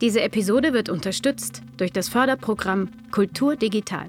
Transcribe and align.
Diese 0.00 0.22
Episode 0.22 0.72
wird 0.72 0.88
unterstützt 0.88 1.60
durch 1.76 1.92
das 1.92 2.08
Förderprogramm 2.08 2.88
Kultur 3.10 3.54
Digital. 3.54 4.08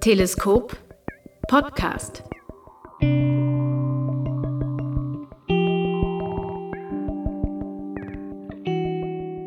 Teleskop 0.00 0.76
Podcast. 1.48 2.22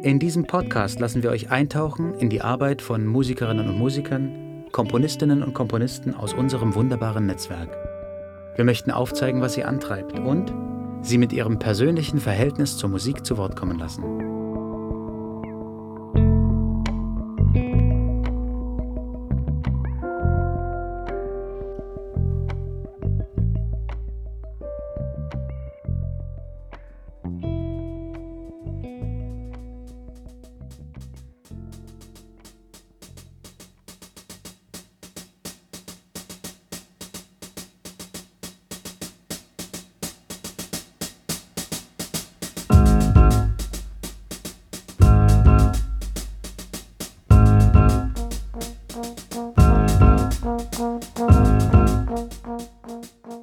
In 0.03 0.19
diesem 0.19 0.45
Podcast 0.45 0.99
lassen 0.99 1.23
wir 1.23 1.29
euch 1.29 1.49
eintauchen 1.51 2.15
in 2.15 2.29
die 2.29 2.41
Arbeit 2.41 2.81
von 2.81 3.05
Musikerinnen 3.05 3.69
und 3.69 3.77
Musikern, 3.77 4.48
Komponistinnen 4.71 5.43
und 5.43 5.53
Komponisten 5.53 6.13
aus 6.13 6.33
unserem 6.33 6.75
wunderbaren 6.75 7.25
Netzwerk. 7.25 7.69
Wir 8.55 8.65
möchten 8.65 8.91
aufzeigen, 8.91 9.41
was 9.41 9.53
sie 9.53 9.63
antreibt 9.63 10.19
und 10.19 10.53
sie 11.01 11.17
mit 11.17 11.33
ihrem 11.33 11.59
persönlichen 11.59 12.19
Verhältnis 12.19 12.77
zur 12.77 12.89
Musik 12.89 13.25
zu 13.25 13.37
Wort 13.37 13.55
kommen 13.55 13.79
lassen. 13.79 14.28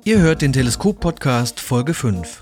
Ihr 0.06 0.20
hört 0.20 0.40
den 0.40 0.52
Teleskop-Podcast 0.52 1.58
Folge 1.58 1.92
5. 1.92 2.40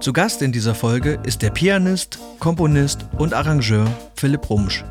Zu 0.00 0.12
Gast 0.12 0.42
in 0.42 0.50
dieser 0.50 0.74
Folge 0.74 1.20
ist 1.24 1.42
der 1.42 1.50
Pianist, 1.50 2.18
Komponist 2.40 3.06
und 3.18 3.32
Arrangeur 3.32 3.86
Philipp 4.16 4.50
Rumsch. 4.50 4.84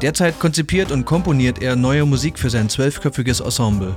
Derzeit 0.00 0.40
konzipiert 0.40 0.90
und 0.90 1.04
komponiert 1.04 1.60
er 1.60 1.76
neue 1.76 2.06
Musik 2.06 2.38
für 2.38 2.48
sein 2.48 2.70
zwölfköpfiges 2.70 3.40
Ensemble. 3.40 3.94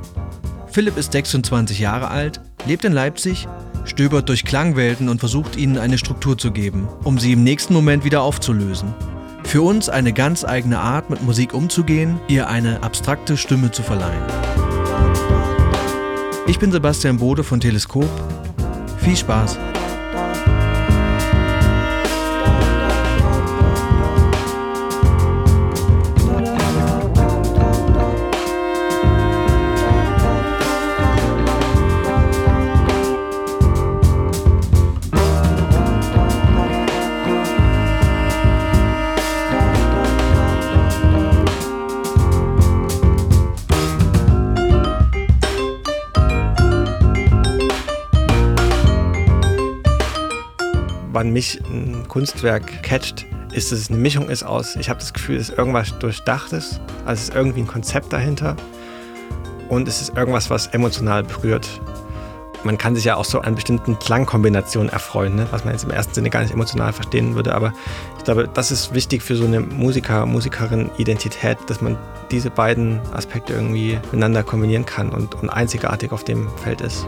Philipp 0.67 0.97
ist 0.97 1.13
26 1.13 1.79
Jahre 1.79 2.09
alt, 2.09 2.41
lebt 2.65 2.83
in 2.83 2.91
Leipzig, 2.91 3.47
stöbert 3.85 4.27
durch 4.27 4.43
Klangwelten 4.43 5.07
und 5.07 5.19
versucht 5.19 5.55
ihnen 5.55 5.77
eine 5.77 5.97
Struktur 5.97 6.37
zu 6.37 6.51
geben, 6.51 6.89
um 7.05 7.17
sie 7.17 7.31
im 7.31 7.45
nächsten 7.45 7.73
Moment 7.73 8.03
wieder 8.03 8.23
aufzulösen. 8.23 8.93
Für 9.45 9.61
uns 9.61 9.87
eine 9.87 10.11
ganz 10.11 10.43
eigene 10.43 10.79
Art, 10.79 11.09
mit 11.09 11.23
Musik 11.23 11.53
umzugehen, 11.53 12.19
ihr 12.27 12.49
eine 12.49 12.83
abstrakte 12.83 13.37
Stimme 13.37 13.71
zu 13.71 13.83
verleihen. 13.83 14.50
Ich 16.51 16.59
bin 16.59 16.69
Sebastian 16.69 17.17
Bode 17.17 17.45
von 17.45 17.61
Teleskop. 17.61 18.09
Viel 18.97 19.15
Spaß! 19.15 19.57
Wann 51.21 51.31
mich 51.31 51.61
ein 51.69 52.07
Kunstwerk 52.07 52.81
catcht, 52.81 53.27
ist, 53.53 53.71
dass 53.71 53.77
es 53.77 53.89
eine 53.91 53.99
Mischung 53.99 54.27
ist 54.27 54.41
aus, 54.41 54.75
ich 54.75 54.89
habe 54.89 54.99
das 54.99 55.13
Gefühl, 55.13 55.37
es 55.37 55.49
ist 55.49 55.57
irgendwas 55.57 55.93
Durchdachtes, 55.99 56.79
also 57.05 57.21
es 57.21 57.29
ist 57.29 57.35
irgendwie 57.35 57.59
ein 57.59 57.67
Konzept 57.67 58.11
dahinter 58.11 58.55
und 59.69 59.87
es 59.87 60.01
ist 60.01 60.17
irgendwas, 60.17 60.49
was 60.49 60.65
emotional 60.67 61.21
berührt. 61.21 61.67
Man 62.63 62.79
kann 62.79 62.95
sich 62.95 63.05
ja 63.05 63.17
auch 63.17 63.25
so 63.25 63.39
an 63.39 63.53
bestimmten 63.53 63.99
Klangkombinationen 63.99 64.91
erfreuen, 64.91 65.35
ne? 65.35 65.45
was 65.51 65.63
man 65.63 65.75
jetzt 65.75 65.83
im 65.83 65.91
ersten 65.91 66.15
Sinne 66.15 66.31
gar 66.31 66.41
nicht 66.41 66.53
emotional 66.53 66.91
verstehen 66.91 67.35
würde. 67.35 67.53
Aber 67.53 67.71
ich 68.17 68.23
glaube, 68.23 68.49
das 68.51 68.71
ist 68.71 68.93
wichtig 68.95 69.21
für 69.21 69.35
so 69.35 69.45
eine 69.45 69.59
Musiker, 69.59 70.25
Musikerin-Identität, 70.25 71.57
dass 71.67 71.81
man 71.81 71.97
diese 72.31 72.49
beiden 72.49 72.99
Aspekte 73.13 73.53
irgendwie 73.53 73.99
miteinander 74.05 74.41
kombinieren 74.43 74.85
kann 74.85 75.09
und, 75.09 75.35
und 75.35 75.49
einzigartig 75.49 76.11
auf 76.11 76.23
dem 76.23 76.49
Feld 76.63 76.81
ist. 76.81 77.05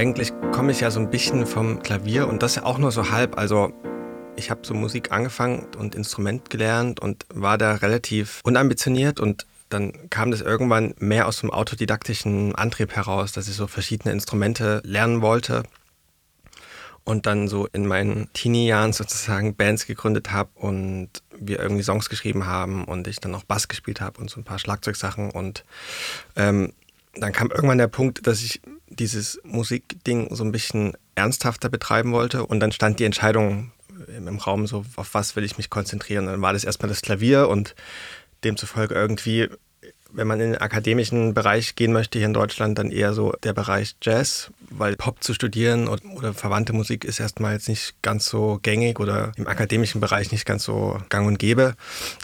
Eigentlich 0.00 0.32
komme 0.52 0.72
ich 0.72 0.80
ja 0.80 0.90
so 0.90 0.98
ein 0.98 1.10
bisschen 1.10 1.46
vom 1.46 1.82
Klavier 1.82 2.26
und 2.26 2.42
das 2.42 2.54
ja 2.54 2.64
auch 2.64 2.78
nur 2.78 2.90
so 2.90 3.10
halb. 3.10 3.36
Also 3.36 3.70
ich 4.34 4.50
habe 4.50 4.62
so 4.64 4.72
Musik 4.72 5.12
angefangen 5.12 5.66
und 5.76 5.94
Instrument 5.94 6.48
gelernt 6.48 7.00
und 7.00 7.26
war 7.28 7.58
da 7.58 7.74
relativ 7.74 8.40
unambitioniert 8.42 9.20
und 9.20 9.46
dann 9.68 10.08
kam 10.08 10.30
das 10.30 10.40
irgendwann 10.40 10.94
mehr 11.00 11.28
aus 11.28 11.40
dem 11.40 11.50
autodidaktischen 11.50 12.54
Antrieb 12.54 12.96
heraus, 12.96 13.32
dass 13.32 13.46
ich 13.46 13.54
so 13.54 13.66
verschiedene 13.66 14.14
Instrumente 14.14 14.80
lernen 14.86 15.20
wollte 15.20 15.64
und 17.04 17.26
dann 17.26 17.46
so 17.46 17.66
in 17.66 17.86
meinen 17.86 18.32
Teenie-Jahren 18.32 18.94
sozusagen 18.94 19.54
Bands 19.54 19.86
gegründet 19.86 20.32
habe 20.32 20.48
und 20.54 21.10
wir 21.38 21.60
irgendwie 21.60 21.82
Songs 21.82 22.08
geschrieben 22.08 22.46
haben 22.46 22.84
und 22.84 23.06
ich 23.06 23.20
dann 23.20 23.34
auch 23.34 23.44
Bass 23.44 23.68
gespielt 23.68 24.00
habe 24.00 24.18
und 24.18 24.30
so 24.30 24.40
ein 24.40 24.44
paar 24.44 24.58
Schlagzeugsachen 24.58 25.30
und 25.30 25.66
ähm, 26.36 26.72
dann 27.16 27.32
kam 27.32 27.50
irgendwann 27.50 27.78
der 27.78 27.88
Punkt, 27.88 28.26
dass 28.26 28.42
ich 28.42 28.62
dieses 29.00 29.40
Musikding 29.42 30.32
so 30.34 30.44
ein 30.44 30.52
bisschen 30.52 30.92
ernsthafter 31.14 31.68
betreiben 31.68 32.12
wollte 32.12 32.46
und 32.46 32.60
dann 32.60 32.70
stand 32.70 33.00
die 33.00 33.04
Entscheidung 33.04 33.72
im 34.06 34.38
Raum 34.38 34.66
so, 34.66 34.84
auf 34.96 35.14
was 35.14 35.36
will 35.36 35.44
ich 35.44 35.56
mich 35.56 35.70
konzentrieren. 35.70 36.26
Dann 36.26 36.42
war 36.42 36.52
das 36.52 36.64
erstmal 36.64 36.88
das 36.88 37.02
Klavier 37.02 37.48
und 37.48 37.74
demzufolge 38.44 38.94
irgendwie 38.94 39.48
wenn 40.12 40.26
man 40.26 40.40
in 40.40 40.52
den 40.52 40.60
akademischen 40.60 41.34
Bereich 41.34 41.76
gehen 41.76 41.92
möchte 41.92 42.18
hier 42.18 42.26
in 42.26 42.34
Deutschland, 42.34 42.78
dann 42.78 42.90
eher 42.90 43.12
so 43.12 43.32
der 43.42 43.52
Bereich 43.52 43.94
Jazz, 44.02 44.50
weil 44.70 44.96
Pop 44.96 45.22
zu 45.22 45.34
studieren 45.34 45.88
oder 45.88 46.32
verwandte 46.32 46.72
Musik 46.72 47.04
ist 47.04 47.20
erstmal 47.20 47.54
jetzt 47.54 47.68
nicht 47.68 48.00
ganz 48.02 48.26
so 48.26 48.58
gängig 48.62 49.00
oder 49.00 49.32
im 49.36 49.46
akademischen 49.46 50.00
Bereich 50.00 50.32
nicht 50.32 50.46
ganz 50.46 50.64
so 50.64 50.98
gang 51.08 51.26
und 51.26 51.38
gäbe. 51.38 51.74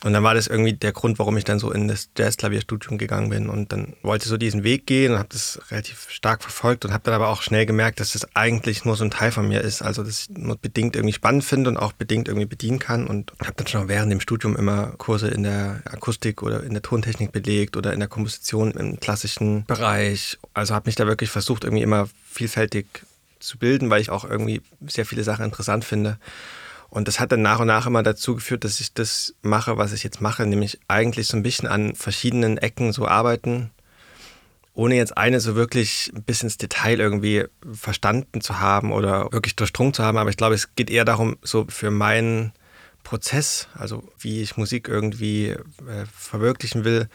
Und 0.04 0.12
dann 0.12 0.22
war 0.22 0.34
das 0.34 0.46
irgendwie 0.46 0.72
der 0.72 0.92
Grund, 0.92 1.18
warum 1.18 1.36
ich 1.36 1.44
dann 1.44 1.58
so 1.58 1.70
in 1.70 1.88
das 1.88 2.08
Jazz-Klavierstudium 2.16 2.98
gegangen 2.98 3.30
bin. 3.30 3.48
Und 3.48 3.72
dann 3.72 3.94
wollte 4.02 4.24
ich 4.24 4.30
so 4.30 4.36
diesen 4.36 4.64
Weg 4.64 4.86
gehen 4.86 5.12
und 5.12 5.18
habe 5.18 5.28
das 5.30 5.60
relativ 5.70 6.06
stark 6.10 6.42
verfolgt 6.42 6.84
und 6.84 6.92
habe 6.92 7.04
dann 7.04 7.14
aber 7.14 7.28
auch 7.28 7.42
schnell 7.42 7.66
gemerkt, 7.66 8.00
dass 8.00 8.12
das 8.12 8.34
eigentlich 8.34 8.84
nur 8.84 8.96
so 8.96 9.04
ein 9.04 9.10
Teil 9.10 9.32
von 9.32 9.48
mir 9.48 9.60
ist, 9.60 9.82
also 9.82 10.02
dass 10.02 10.22
ich 10.22 10.30
nur 10.30 10.56
bedingt 10.56 10.96
irgendwie 10.96 11.14
spannend 11.14 11.44
finde 11.44 11.70
und 11.70 11.76
auch 11.76 11.92
bedingt 11.92 12.28
irgendwie 12.28 12.46
bedienen 12.46 12.78
kann. 12.78 13.06
Und 13.06 13.32
habe 13.40 13.54
dann 13.56 13.66
schon 13.66 13.88
während 13.88 14.12
dem 14.12 14.20
Studium 14.20 14.56
immer 14.56 14.94
Kurse 14.98 15.28
in 15.28 15.42
der 15.42 15.82
Akustik 15.84 16.42
oder 16.42 16.62
in 16.62 16.72
der 16.72 16.82
Tontechnik 16.82 17.32
belegt 17.32 17.75
oder 17.76 17.92
in 17.92 18.00
der 18.00 18.08
Komposition 18.08 18.72
im 18.72 18.98
klassischen 19.00 19.64
Bereich. 19.64 20.38
Also 20.54 20.74
habe 20.74 20.88
mich 20.88 20.96
da 20.96 21.06
wirklich 21.06 21.30
versucht, 21.30 21.64
irgendwie 21.64 21.82
immer 21.82 22.08
vielfältig 22.30 22.86
zu 23.38 23.58
bilden, 23.58 23.90
weil 23.90 24.00
ich 24.00 24.10
auch 24.10 24.24
irgendwie 24.24 24.62
sehr 24.86 25.06
viele 25.06 25.24
Sachen 25.24 25.44
interessant 25.44 25.84
finde. 25.84 26.18
Und 26.88 27.08
das 27.08 27.20
hat 27.20 27.32
dann 27.32 27.42
nach 27.42 27.60
und 27.60 27.66
nach 27.66 27.86
immer 27.86 28.02
dazu 28.02 28.34
geführt, 28.34 28.64
dass 28.64 28.80
ich 28.80 28.94
das 28.94 29.34
mache, 29.42 29.76
was 29.76 29.92
ich 29.92 30.02
jetzt 30.02 30.20
mache, 30.20 30.46
nämlich 30.46 30.78
eigentlich 30.88 31.26
so 31.26 31.36
ein 31.36 31.42
bisschen 31.42 31.68
an 31.68 31.94
verschiedenen 31.94 32.58
Ecken 32.58 32.92
so 32.92 33.06
arbeiten 33.06 33.70
ohne 34.76 34.94
jetzt 34.94 35.16
eine 35.16 35.40
so 35.40 35.56
wirklich 35.56 36.12
bis 36.26 36.42
ins 36.42 36.58
Detail 36.58 37.00
irgendwie 37.00 37.44
verstanden 37.72 38.42
zu 38.42 38.60
haben 38.60 38.92
oder 38.92 39.32
wirklich 39.32 39.56
durchdrungen 39.56 39.94
zu 39.94 40.04
haben. 40.04 40.18
Aber 40.18 40.30
ich 40.30 40.36
glaube, 40.36 40.54
es 40.54 40.74
geht 40.76 40.90
eher 40.90 41.06
darum, 41.06 41.38
so 41.42 41.64
für 41.68 41.90
meinen 41.90 42.52
Prozess, 43.02 43.68
also 43.74 44.06
wie 44.18 44.42
ich 44.42 44.58
Musik 44.58 44.88
irgendwie 44.88 45.48
äh, 45.48 46.04
verwirklichen 46.12 46.84
will, 46.84 47.08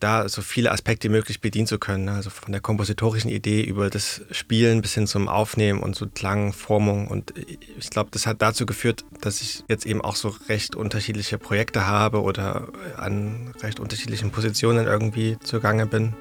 da 0.00 0.28
so 0.28 0.42
viele 0.42 0.72
Aspekte 0.72 1.08
möglich 1.08 1.40
bedienen 1.40 1.66
zu 1.66 1.78
können. 1.78 2.08
Also 2.08 2.30
von 2.30 2.52
der 2.52 2.60
kompositorischen 2.60 3.30
Idee 3.30 3.62
über 3.62 3.90
das 3.90 4.22
Spielen 4.30 4.82
bis 4.82 4.94
hin 4.94 5.06
zum 5.06 5.28
Aufnehmen 5.28 5.80
und 5.82 5.96
so 5.96 6.06
Klangformung. 6.06 7.08
Und 7.08 7.34
ich 7.78 7.90
glaube, 7.90 8.10
das 8.12 8.26
hat 8.26 8.42
dazu 8.42 8.66
geführt, 8.66 9.04
dass 9.20 9.40
ich 9.40 9.64
jetzt 9.68 9.86
eben 9.86 10.00
auch 10.00 10.16
so 10.16 10.34
recht 10.48 10.76
unterschiedliche 10.76 11.38
Projekte 11.38 11.86
habe 11.86 12.22
oder 12.22 12.68
an 12.96 13.54
recht 13.62 13.80
unterschiedlichen 13.80 14.30
Positionen 14.30 14.86
irgendwie 14.86 15.38
zugange 15.42 15.86
bin. 15.86 16.14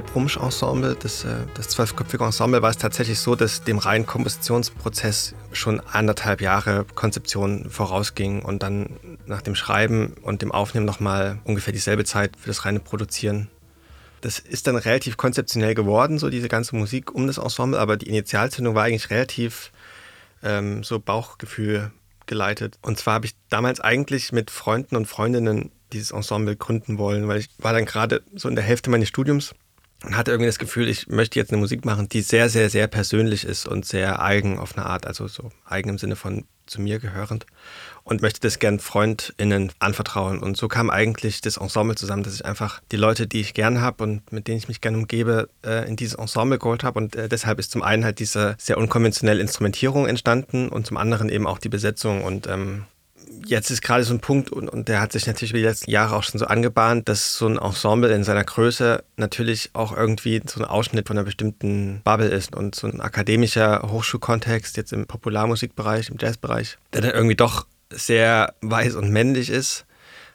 Philipp 0.00 0.14
Rumsch 0.14 0.38
Ensemble, 0.38 0.96
das, 0.98 1.24
äh, 1.24 1.44
das 1.52 1.68
zwölfköpfige 1.68 2.24
Ensemble, 2.24 2.62
war 2.62 2.70
es 2.70 2.78
tatsächlich 2.78 3.18
so, 3.18 3.34
dass 3.34 3.64
dem 3.64 3.76
reinen 3.76 4.06
Kompositionsprozess 4.06 5.34
schon 5.52 5.80
anderthalb 5.80 6.40
Jahre 6.40 6.86
Konzeption 6.94 7.68
vorausging 7.68 8.40
und 8.40 8.62
dann 8.62 8.98
nach 9.26 9.42
dem 9.42 9.54
Schreiben 9.54 10.14
und 10.22 10.40
dem 10.40 10.52
Aufnehmen 10.52 10.86
nochmal 10.86 11.38
ungefähr 11.44 11.74
dieselbe 11.74 12.04
Zeit 12.04 12.32
für 12.38 12.46
das 12.46 12.64
reine 12.64 12.80
Produzieren. 12.80 13.48
Das 14.22 14.38
ist 14.38 14.66
dann 14.66 14.76
relativ 14.76 15.18
konzeptionell 15.18 15.74
geworden, 15.74 16.18
so 16.18 16.30
diese 16.30 16.48
ganze 16.48 16.76
Musik 16.76 17.14
um 17.14 17.26
das 17.26 17.36
Ensemble, 17.36 17.78
aber 17.78 17.98
die 17.98 18.08
Initialzündung 18.08 18.74
war 18.74 18.84
eigentlich 18.84 19.10
relativ 19.10 19.70
ähm, 20.42 20.82
so 20.82 20.98
Bauchgefühl 20.98 21.90
geleitet. 22.24 22.78
Und 22.80 22.98
zwar 22.98 23.14
habe 23.14 23.26
ich 23.26 23.34
damals 23.50 23.80
eigentlich 23.80 24.32
mit 24.32 24.50
Freunden 24.50 24.96
und 24.96 25.04
Freundinnen 25.04 25.72
dieses 25.92 26.12
Ensemble 26.12 26.56
gründen 26.56 26.96
wollen, 26.96 27.28
weil 27.28 27.40
ich 27.40 27.50
war 27.58 27.74
dann 27.74 27.84
gerade 27.84 28.22
so 28.34 28.48
in 28.48 28.54
der 28.54 28.64
Hälfte 28.64 28.88
meines 28.88 29.08
Studiums 29.08 29.54
hatte 30.12 30.30
irgendwie 30.30 30.48
das 30.48 30.58
Gefühl, 30.58 30.88
ich 30.88 31.08
möchte 31.08 31.38
jetzt 31.38 31.52
eine 31.52 31.60
Musik 31.60 31.84
machen, 31.84 32.08
die 32.08 32.22
sehr, 32.22 32.48
sehr, 32.48 32.70
sehr 32.70 32.86
persönlich 32.86 33.44
ist 33.44 33.66
und 33.66 33.84
sehr 33.84 34.22
eigen 34.22 34.58
auf 34.58 34.76
eine 34.76 34.86
Art, 34.86 35.06
also 35.06 35.28
so 35.28 35.50
eigen 35.66 35.90
im 35.90 35.98
Sinne 35.98 36.16
von 36.16 36.44
zu 36.66 36.80
mir 36.80 37.00
gehörend 37.00 37.46
und 38.04 38.22
möchte 38.22 38.40
das 38.40 38.58
gern 38.58 38.78
FreundInnen 38.78 39.72
anvertrauen. 39.78 40.38
Und 40.38 40.56
so 40.56 40.68
kam 40.68 40.88
eigentlich 40.88 41.40
das 41.40 41.56
Ensemble 41.56 41.96
zusammen, 41.96 42.22
dass 42.22 42.34
ich 42.34 42.44
einfach 42.44 42.80
die 42.92 42.96
Leute, 42.96 43.26
die 43.26 43.40
ich 43.40 43.54
gern 43.54 43.80
habe 43.80 44.04
und 44.04 44.32
mit 44.32 44.46
denen 44.46 44.58
ich 44.58 44.68
mich 44.68 44.80
gerne 44.80 44.96
umgebe, 44.96 45.48
äh, 45.64 45.86
in 45.86 45.96
dieses 45.96 46.14
Ensemble 46.14 46.58
geholt 46.58 46.84
habe. 46.84 46.98
Und 46.98 47.16
äh, 47.16 47.28
deshalb 47.28 47.58
ist 47.58 47.72
zum 47.72 47.82
einen 47.82 48.04
halt 48.04 48.20
diese 48.20 48.54
sehr 48.58 48.78
unkonventionelle 48.78 49.40
Instrumentierung 49.40 50.06
entstanden 50.06 50.68
und 50.68 50.86
zum 50.86 50.96
anderen 50.96 51.28
eben 51.28 51.46
auch 51.46 51.58
die 51.58 51.68
Besetzung. 51.68 52.22
Und 52.22 52.46
ähm, 52.46 52.84
jetzt 53.46 53.70
ist 53.70 53.82
gerade 53.82 54.04
so 54.04 54.14
ein 54.14 54.20
Punkt, 54.20 54.50
und, 54.50 54.68
und 54.68 54.88
der 54.88 55.00
hat 55.00 55.12
sich 55.12 55.26
natürlich 55.26 55.50
über 55.50 55.58
die 55.58 55.64
letzten 55.64 55.90
Jahre 55.90 56.16
auch 56.16 56.22
schon 56.22 56.38
so 56.38 56.46
angebahnt, 56.46 57.08
dass 57.08 57.36
so 57.36 57.46
ein 57.46 57.58
Ensemble 57.58 58.12
in 58.12 58.24
seiner 58.24 58.44
Größe 58.44 59.02
natürlich 59.16 59.70
auch 59.72 59.96
irgendwie 59.96 60.40
so 60.46 60.60
ein 60.60 60.66
Ausschnitt 60.66 61.08
von 61.08 61.16
einer 61.16 61.24
bestimmten 61.24 62.00
Bubble 62.04 62.28
ist 62.28 62.54
und 62.54 62.74
so 62.74 62.86
ein 62.86 63.00
akademischer 63.00 63.82
Hochschulkontext 63.90 64.76
jetzt 64.76 64.92
im 64.92 65.06
Popularmusikbereich, 65.06 66.08
im 66.08 66.16
Jazzbereich, 66.20 66.78
der 66.92 67.02
dann 67.02 67.12
irgendwie 67.12 67.36
doch 67.36 67.66
sehr 67.90 68.54
weiß 68.60 68.94
und 68.94 69.10
männlich 69.10 69.50
ist 69.50 69.84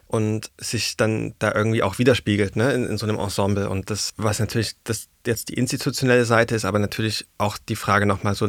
und 0.07 0.51
sich 0.57 0.97
dann 0.97 1.33
da 1.39 1.53
irgendwie 1.53 1.83
auch 1.83 1.97
widerspiegelt 1.97 2.55
ne, 2.55 2.73
in, 2.73 2.85
in, 2.85 2.97
so 2.97 3.05
einem 3.05 3.19
Ensemble. 3.19 3.69
Und 3.69 3.89
das, 3.89 4.13
was 4.17 4.39
natürlich 4.39 4.75
das 4.83 5.07
jetzt 5.25 5.49
die 5.49 5.55
institutionelle 5.55 6.25
Seite 6.25 6.55
ist, 6.55 6.65
aber 6.65 6.79
natürlich 6.79 7.25
auch 7.37 7.57
die 7.57 7.75
Frage 7.75 8.05
nochmal 8.05 8.35
so, 8.35 8.47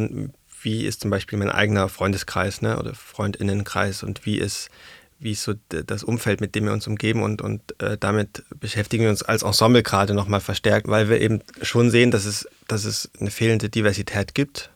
wie 0.66 0.84
ist 0.84 1.00
zum 1.00 1.12
Beispiel 1.12 1.38
mein 1.38 1.48
eigener 1.48 1.88
Freundeskreis 1.88 2.60
ne, 2.60 2.76
oder 2.76 2.92
Freundinnenkreis 2.92 4.02
und 4.02 4.26
wie 4.26 4.36
ist, 4.36 4.68
wie 5.20 5.30
ist 5.30 5.44
so 5.44 5.54
das 5.68 6.02
Umfeld, 6.02 6.40
mit 6.40 6.56
dem 6.56 6.64
wir 6.64 6.72
uns 6.72 6.88
umgeben 6.88 7.22
und, 7.22 7.40
und 7.40 7.80
äh, 7.80 7.96
damit 7.96 8.42
beschäftigen 8.58 9.04
wir 9.04 9.10
uns 9.10 9.22
als 9.22 9.44
Ensemble 9.44 9.84
gerade 9.84 10.12
nochmal 10.12 10.40
verstärkt, 10.40 10.88
weil 10.88 11.08
wir 11.08 11.20
eben 11.20 11.40
schon 11.62 11.92
sehen, 11.92 12.10
dass 12.10 12.24
es, 12.24 12.48
dass 12.66 12.84
es 12.84 13.08
eine 13.20 13.30
fehlende 13.30 13.68
Diversität 13.68 14.34
gibt 14.34 14.70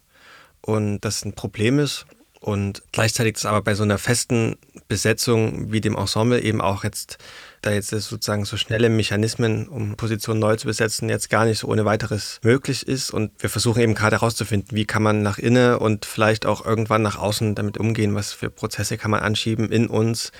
und 0.60 1.00
das 1.00 1.24
ein 1.24 1.32
Problem 1.32 1.80
ist. 1.80 2.06
Und 2.38 2.82
gleichzeitig 2.92 3.34
ist 3.34 3.44
aber 3.44 3.60
bei 3.60 3.74
so 3.74 3.82
einer 3.82 3.98
festen 3.98 4.58
Besetzung 4.86 5.72
wie 5.72 5.80
dem 5.80 5.96
Ensemble 5.96 6.40
eben 6.40 6.60
auch 6.60 6.84
jetzt 6.84 7.18
da 7.62 7.70
jetzt 7.72 7.90
sozusagen 7.90 8.44
so 8.44 8.56
schnelle 8.56 8.88
Mechanismen, 8.88 9.68
um 9.68 9.96
Positionen 9.96 10.40
neu 10.40 10.56
zu 10.56 10.66
besetzen, 10.66 11.08
jetzt 11.08 11.30
gar 11.30 11.44
nicht 11.44 11.58
so 11.58 11.68
ohne 11.68 11.84
weiteres 11.84 12.40
möglich 12.42 12.86
ist. 12.86 13.10
Und 13.10 13.30
wir 13.38 13.50
versuchen 13.50 13.82
eben 13.82 13.94
gerade 13.94 14.16
herauszufinden, 14.16 14.76
wie 14.76 14.86
kann 14.86 15.02
man 15.02 15.22
nach 15.22 15.38
innen 15.38 15.76
und 15.76 16.06
vielleicht 16.06 16.46
auch 16.46 16.64
irgendwann 16.64 17.02
nach 17.02 17.18
außen 17.18 17.54
damit 17.54 17.78
umgehen, 17.78 18.14
was 18.14 18.32
für 18.32 18.50
Prozesse 18.50 18.96
kann 18.96 19.10
man 19.10 19.20
anschieben 19.20 19.70
in 19.70 19.88
uns, 19.88 20.32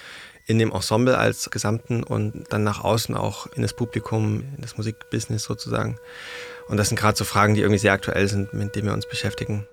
in 0.47 0.59
dem 0.59 0.73
Ensemble 0.73 1.19
als 1.19 1.51
Gesamten 1.51 2.03
und 2.03 2.45
dann 2.51 2.65
nach 2.65 2.83
außen 2.83 3.15
auch 3.15 3.47
in 3.49 3.63
das 3.63 3.75
Publikum, 3.75 4.43
in 4.57 4.63
das 4.63 4.77
Musikbusiness 4.77 5.45
sozusagen. 5.45 5.99
Und 6.69 6.77
das 6.77 6.89
sind 6.89 6.99
gerade 6.99 7.19
so 7.19 7.25
Fragen, 7.25 7.55
die 7.55 7.61
irgendwie 7.61 7.79
sehr 7.79 7.93
aktuell 7.93 8.29
sind, 8.29 8.53
mit 8.55 8.75
denen 8.75 8.87
wir 8.87 8.95
uns 8.95 9.09
beschäftigen. 9.09 9.67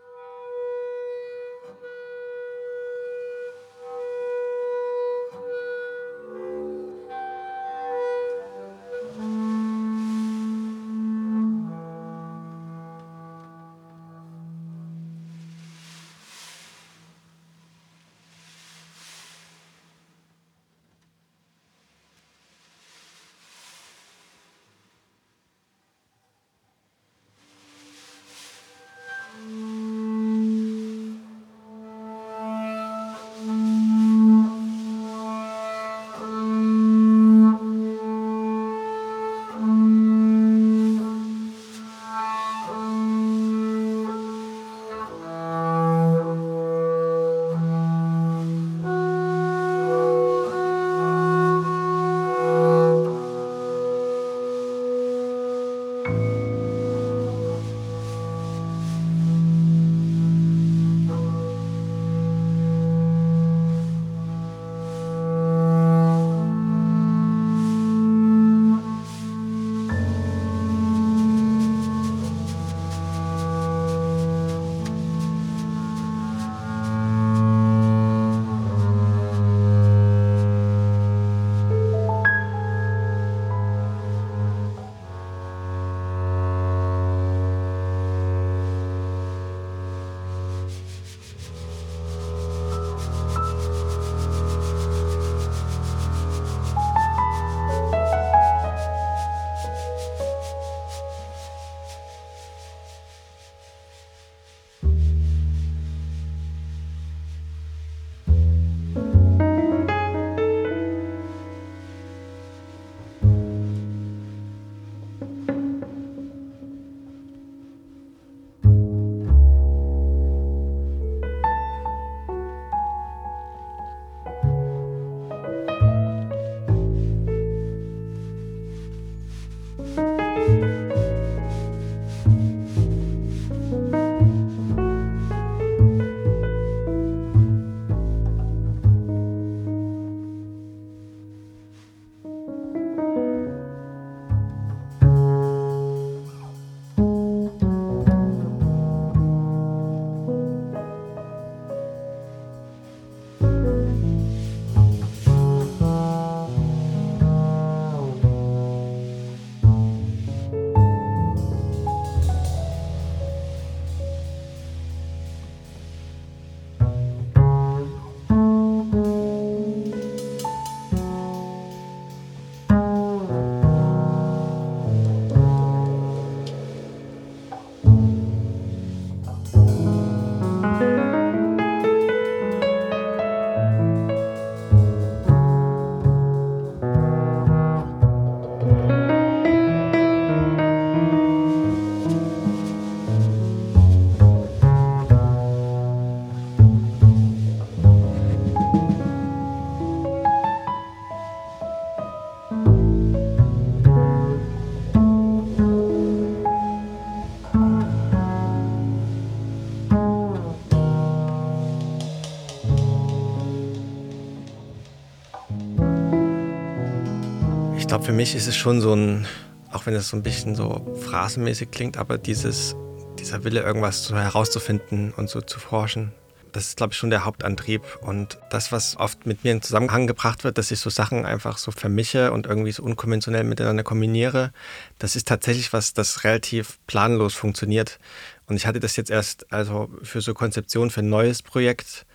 Glaube, 217.98 218.12
für 218.12 218.16
mich 218.16 218.36
ist 218.36 218.46
es 218.46 218.56
schon 218.56 218.80
so 218.80 218.94
ein, 218.94 219.25
auch 219.72 219.88
wenn 219.88 219.96
es 219.96 220.10
so 220.10 220.18
ein 220.18 220.22
bisschen 220.22 220.54
so 220.54 220.86
phrasenmäßig 221.01 221.72
klingt, 221.72 221.98
aber 221.98 222.20
dieses, 222.20 222.75
dieser 223.18 223.44
Wille, 223.44 223.62
irgendwas 223.62 224.04
so 224.04 224.16
herauszufinden 224.16 225.12
und 225.18 225.32
so 225.32 225.42
zu 225.42 225.60
forschen, 225.60 226.12
das 226.51 226.68
ist, 226.68 226.77
glaube 226.77 226.94
ich, 226.94 227.00
schon 227.00 227.10
der 227.10 227.25
Hauptantrieb. 227.25 227.82
Und 228.01 228.38
das, 228.51 228.72
was 228.72 228.98
oft 228.98 229.25
mit 229.25 229.44
mir 229.44 229.51
in 229.51 229.63
Zusammenhang 229.63 230.06
gebracht 230.06 230.44
wird, 230.44 230.60
dass 230.60 230.70
ich 230.70 230.80
so 230.80 230.92
Sachen 230.92 231.25
einfach 231.25 231.58
so 231.58 231.72
vermische 231.72 232.32
und 232.32 232.46
irgendwie 232.46 232.72
so 232.72 232.84
unkonventionell 232.84 233.44
miteinander 233.44 233.82
kombiniere, 233.82 234.51
das 235.00 235.16
ist 235.16 235.27
tatsächlich 235.27 235.74
was, 235.74 235.96
das 235.96 236.24
relativ 236.24 236.77
planlos 236.86 237.34
funktioniert. 237.34 237.98
Und 238.46 238.58
ich 238.58 238.68
hatte 238.68 238.80
das 238.80 238.96
jetzt 238.96 239.10
erst, 239.10 239.51
also 239.51 239.89
für 240.04 240.22
so 240.22 240.36
Konzeption 240.36 240.92
für 240.92 241.00
ein 241.00 241.10
neues 241.10 241.42
Projekt, 241.42 242.06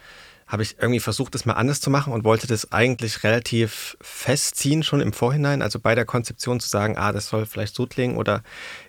habe 0.52 0.62
ich 0.62 0.76
irgendwie 0.78 1.00
versucht, 1.00 1.34
das 1.34 1.46
mal 1.46 1.54
anders 1.54 1.80
zu 1.80 1.88
machen 1.88 2.12
und 2.12 2.24
wollte 2.24 2.46
das 2.46 2.72
eigentlich 2.72 3.24
relativ 3.24 3.96
festziehen 4.02 4.82
schon 4.82 5.00
im 5.00 5.14
Vorhinein. 5.14 5.62
Also 5.62 5.80
bei 5.80 5.94
der 5.94 6.04
Konzeption 6.04 6.60
zu 6.60 6.68
sagen, 6.68 6.98
ah, 6.98 7.10
das 7.10 7.28
soll 7.28 7.46
vielleicht 7.46 7.74
so 7.74 7.86
klingen 7.86 8.18
oder 8.18 8.42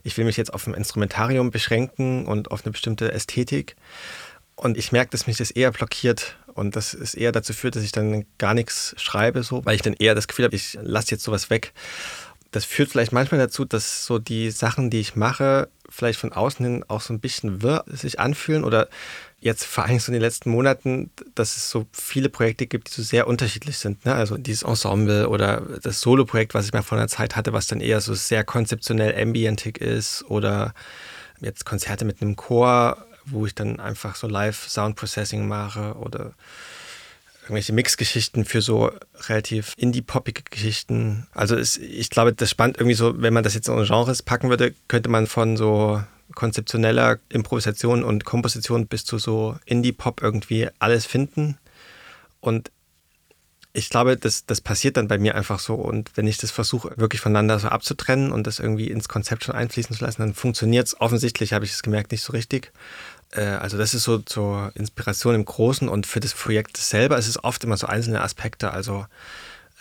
ich 0.04 0.18
will 0.18 0.26
mich 0.26 0.36
jetzt 0.36 0.54
auf 0.54 0.68
ein 0.68 0.74
Instrumentarium 0.74 1.52
beschränken 1.52 2.26
und 2.26 2.52
auf 2.52 2.66
eine 2.66 2.74
bestimmte 2.74 3.14
Ästhetik. 3.14 3.78
Und 4.56 4.78
ich 4.78 4.92
merke, 4.92 5.12
dass 5.12 5.26
mich 5.26 5.38
das 5.38 5.52
eher 5.52 5.72
blockiert 5.72 6.38
und 6.54 6.76
das 6.76 6.94
ist 6.94 7.14
eher 7.14 7.32
dazu 7.32 7.54
führt, 7.54 7.78
dass 7.78 7.84
ich 7.84 7.94
dann 7.94 8.26
gar 8.38 8.54
nichts 8.54 8.94
schreibe, 8.98 9.42
so, 9.42 9.66
weil 9.66 9.76
ich 9.76 9.82
dann 9.82 9.94
eher 9.94 10.16
das 10.16 10.28
Gefühl 10.28 10.46
habe, 10.46 10.56
ich 10.58 10.78
lasse 10.82 11.12
jetzt 11.12 11.24
sowas 11.24 11.50
weg. 11.50 11.72
Das 12.54 12.66
führt 12.66 12.92
vielleicht 12.92 13.12
manchmal 13.12 13.40
dazu, 13.40 13.66
dass 13.66 14.06
so 14.06 14.20
die 14.20 14.52
Sachen, 14.52 14.90
die 14.90 15.00
ich 15.00 15.16
mache, 15.16 15.68
vielleicht 15.90 16.20
von 16.20 16.32
außen 16.32 16.66
hin 16.66 16.86
auch 16.88 17.02
so 17.02 17.14
ein 17.14 17.20
bisschen 17.20 17.62
wirr 17.62 17.84
sich 17.88 18.20
anfühlen 18.20 18.64
oder 18.64 18.88
jetzt 19.40 19.66
vor 19.66 19.84
allem 19.84 20.00
so 20.00 20.12
in 20.12 20.14
den 20.14 20.22
letzten 20.22 20.50
Monaten, 20.50 21.12
dass 21.36 21.58
es 21.58 21.70
so 21.70 21.86
viele 21.92 22.30
Projekte 22.30 22.66
gibt, 22.66 22.90
die 22.90 22.94
so 22.94 23.04
sehr 23.04 23.28
unterschiedlich 23.28 23.78
sind. 23.78 24.06
Ne? 24.06 24.16
Also 24.16 24.38
dieses 24.38 24.64
Ensemble 24.64 25.28
oder 25.28 25.62
das 25.82 26.00
Solo-Projekt, 26.00 26.54
was 26.54 26.66
ich 26.66 26.74
mal 26.74 26.84
vor 26.84 26.98
einer 26.98 27.10
Zeit 27.10 27.36
hatte, 27.36 27.52
was 27.52 27.68
dann 27.68 27.82
eher 27.82 28.00
so 28.00 28.14
sehr 28.14 28.46
konzeptionell 28.46 29.22
ambientig 29.22 29.80
ist 29.80 30.24
oder 30.30 30.74
jetzt 31.42 31.66
Konzerte 31.66 32.06
mit 32.06 32.22
einem 32.22 32.38
Chor 32.38 33.06
wo 33.26 33.46
ich 33.46 33.56
dann 33.56 33.80
einfach 33.80 34.16
so 34.16 34.28
Live-Sound-Processing 34.28 35.48
mache 35.48 35.96
oder 35.96 36.34
irgendwelche 37.44 37.74
Mixgeschichten 37.74 38.46
für 38.46 38.62
so 38.62 38.92
relativ 39.28 39.74
indie-poppige 39.78 40.44
Geschichten. 40.50 41.28
Also 41.34 41.56
es, 41.56 41.78
ich 41.78 42.10
glaube, 42.10 42.34
das 42.34 42.50
spannt 42.50 42.78
irgendwie 42.78 42.96
so, 42.96 43.22
wenn 43.22 43.34
man 43.34 43.44
das 43.44 43.54
jetzt 43.54 43.68
in 43.68 43.84
Genres 43.84 44.24
packen 44.24 44.50
würde, 44.50 44.74
könnte 44.88 45.10
man 45.10 45.28
von 45.28 45.58
so 45.58 46.02
konzeptioneller 46.36 47.20
Improvisation 47.30 48.04
und 48.04 48.26
Komposition 48.26 48.88
bis 48.88 49.06
zu 49.06 49.18
so 49.18 49.58
Indie-Pop 49.66 50.22
irgendwie 50.22 50.70
alles 50.80 51.06
finden. 51.06 51.58
Und 52.40 52.72
ich 53.74 53.90
glaube, 53.90 54.18
das, 54.18 54.46
das 54.46 54.62
passiert 54.62 54.98
dann 54.98 55.08
bei 55.08 55.18
mir 55.18 55.36
einfach 55.36 55.60
so. 55.60 55.74
Und 55.74 56.12
wenn 56.16 56.28
ich 56.28 56.38
das 56.38 56.52
versuche, 56.52 56.94
wirklich 56.96 57.22
voneinander 57.22 57.58
so 57.58 57.70
abzutrennen 57.70 58.32
und 58.32 58.46
das 58.46 58.60
irgendwie 58.60 58.90
ins 58.90 59.10
Konzept 59.10 59.44
schon 59.44 59.56
einfließen 59.56 59.96
zu 59.96 60.06
lassen, 60.06 60.22
dann 60.22 60.34
funktioniert 60.36 60.88
es 60.88 61.02
offensichtlich, 61.02 61.54
habe 61.54 61.66
ich 61.66 61.72
es 61.72 61.82
gemerkt, 61.82 62.12
nicht 62.12 62.22
so 62.22 62.34
richtig. 62.34 62.72
Äh, 63.36 63.42
also 63.42 63.78
das 63.78 63.94
ist 63.94 64.04
so 64.04 64.20
zur 64.20 64.72
Inspiration 64.76 65.36
im 65.36 65.46
Großen 65.46 65.90
und 65.90 66.08
für 66.08 66.20
das 66.20 66.34
Projekt 66.34 66.78
selber 66.78 67.18
ist 67.18 67.28
es 67.28 67.44
oft 67.44 67.64
immer 67.64 67.78
so 67.78 67.88
einzelne 67.88 68.22
Aspekte. 68.22 68.72
Also 68.72 69.06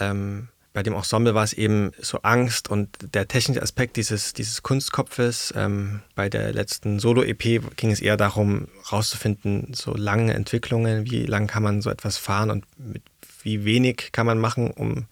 ähm, 0.00 0.48
bei 0.72 0.82
dem 0.82 0.94
Ensemble 0.94 1.34
war 1.34 1.44
es 1.44 1.52
eben 1.52 1.92
so 2.00 2.20
Angst 2.22 2.70
und 2.70 2.88
der 3.14 3.28
technische 3.28 3.62
Aspekt 3.62 3.96
dieses, 3.96 4.32
dieses 4.32 4.62
Kunstkopfes. 4.62 5.52
Ähm, 5.54 6.00
bei 6.14 6.30
der 6.30 6.52
letzten 6.52 6.98
Solo-EP 6.98 7.76
ging 7.76 7.90
es 7.90 8.00
eher 8.00 8.16
darum, 8.16 8.68
rauszufinden, 8.90 9.74
so 9.74 9.94
lange 9.94 10.32
Entwicklungen, 10.32 11.10
wie 11.10 11.26
lang 11.26 11.46
kann 11.46 11.62
man 11.62 11.82
so 11.82 11.90
etwas 11.90 12.16
fahren 12.16 12.50
und 12.50 12.64
mit 12.78 13.02
wie 13.44 13.64
wenig 13.64 14.10
kann 14.12 14.24
man 14.24 14.38
machen, 14.38 14.70
um, 14.70 15.06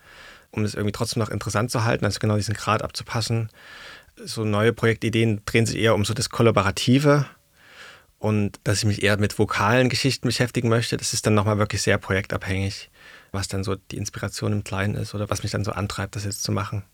um 0.52 0.64
es 0.64 0.74
irgendwie 0.74 0.92
trotzdem 0.92 1.20
noch 1.20 1.30
interessant 1.30 1.72
zu 1.72 1.84
halten, 1.84 2.04
also 2.04 2.20
genau 2.20 2.36
diesen 2.36 2.54
Grad 2.54 2.82
abzupassen. 2.82 3.50
So 4.24 4.44
neue 4.44 4.72
Projektideen 4.72 5.42
drehen 5.46 5.66
sich 5.66 5.76
eher 5.76 5.96
um 5.96 6.04
so 6.04 6.14
das 6.14 6.30
Kollaborative 6.30 7.26
und 8.20 8.60
dass 8.64 8.78
ich 8.78 8.84
mich 8.84 9.02
eher 9.02 9.16
mit 9.16 9.38
vokalen 9.38 9.88
Geschichten 9.88 10.28
beschäftigen 10.28 10.68
möchte, 10.68 10.98
das 10.98 11.14
ist 11.14 11.26
dann 11.26 11.34
nochmal 11.34 11.56
wirklich 11.58 11.80
sehr 11.80 11.96
projektabhängig, 11.96 12.90
was 13.32 13.48
dann 13.48 13.64
so 13.64 13.76
die 13.76 13.96
Inspiration 13.96 14.52
im 14.52 14.62
Kleinen 14.62 14.94
ist 14.94 15.14
oder 15.14 15.30
was 15.30 15.42
mich 15.42 15.52
dann 15.52 15.64
so 15.64 15.72
antreibt, 15.72 16.14
das 16.16 16.24
jetzt 16.24 16.42
zu 16.42 16.52
machen. 16.52 16.84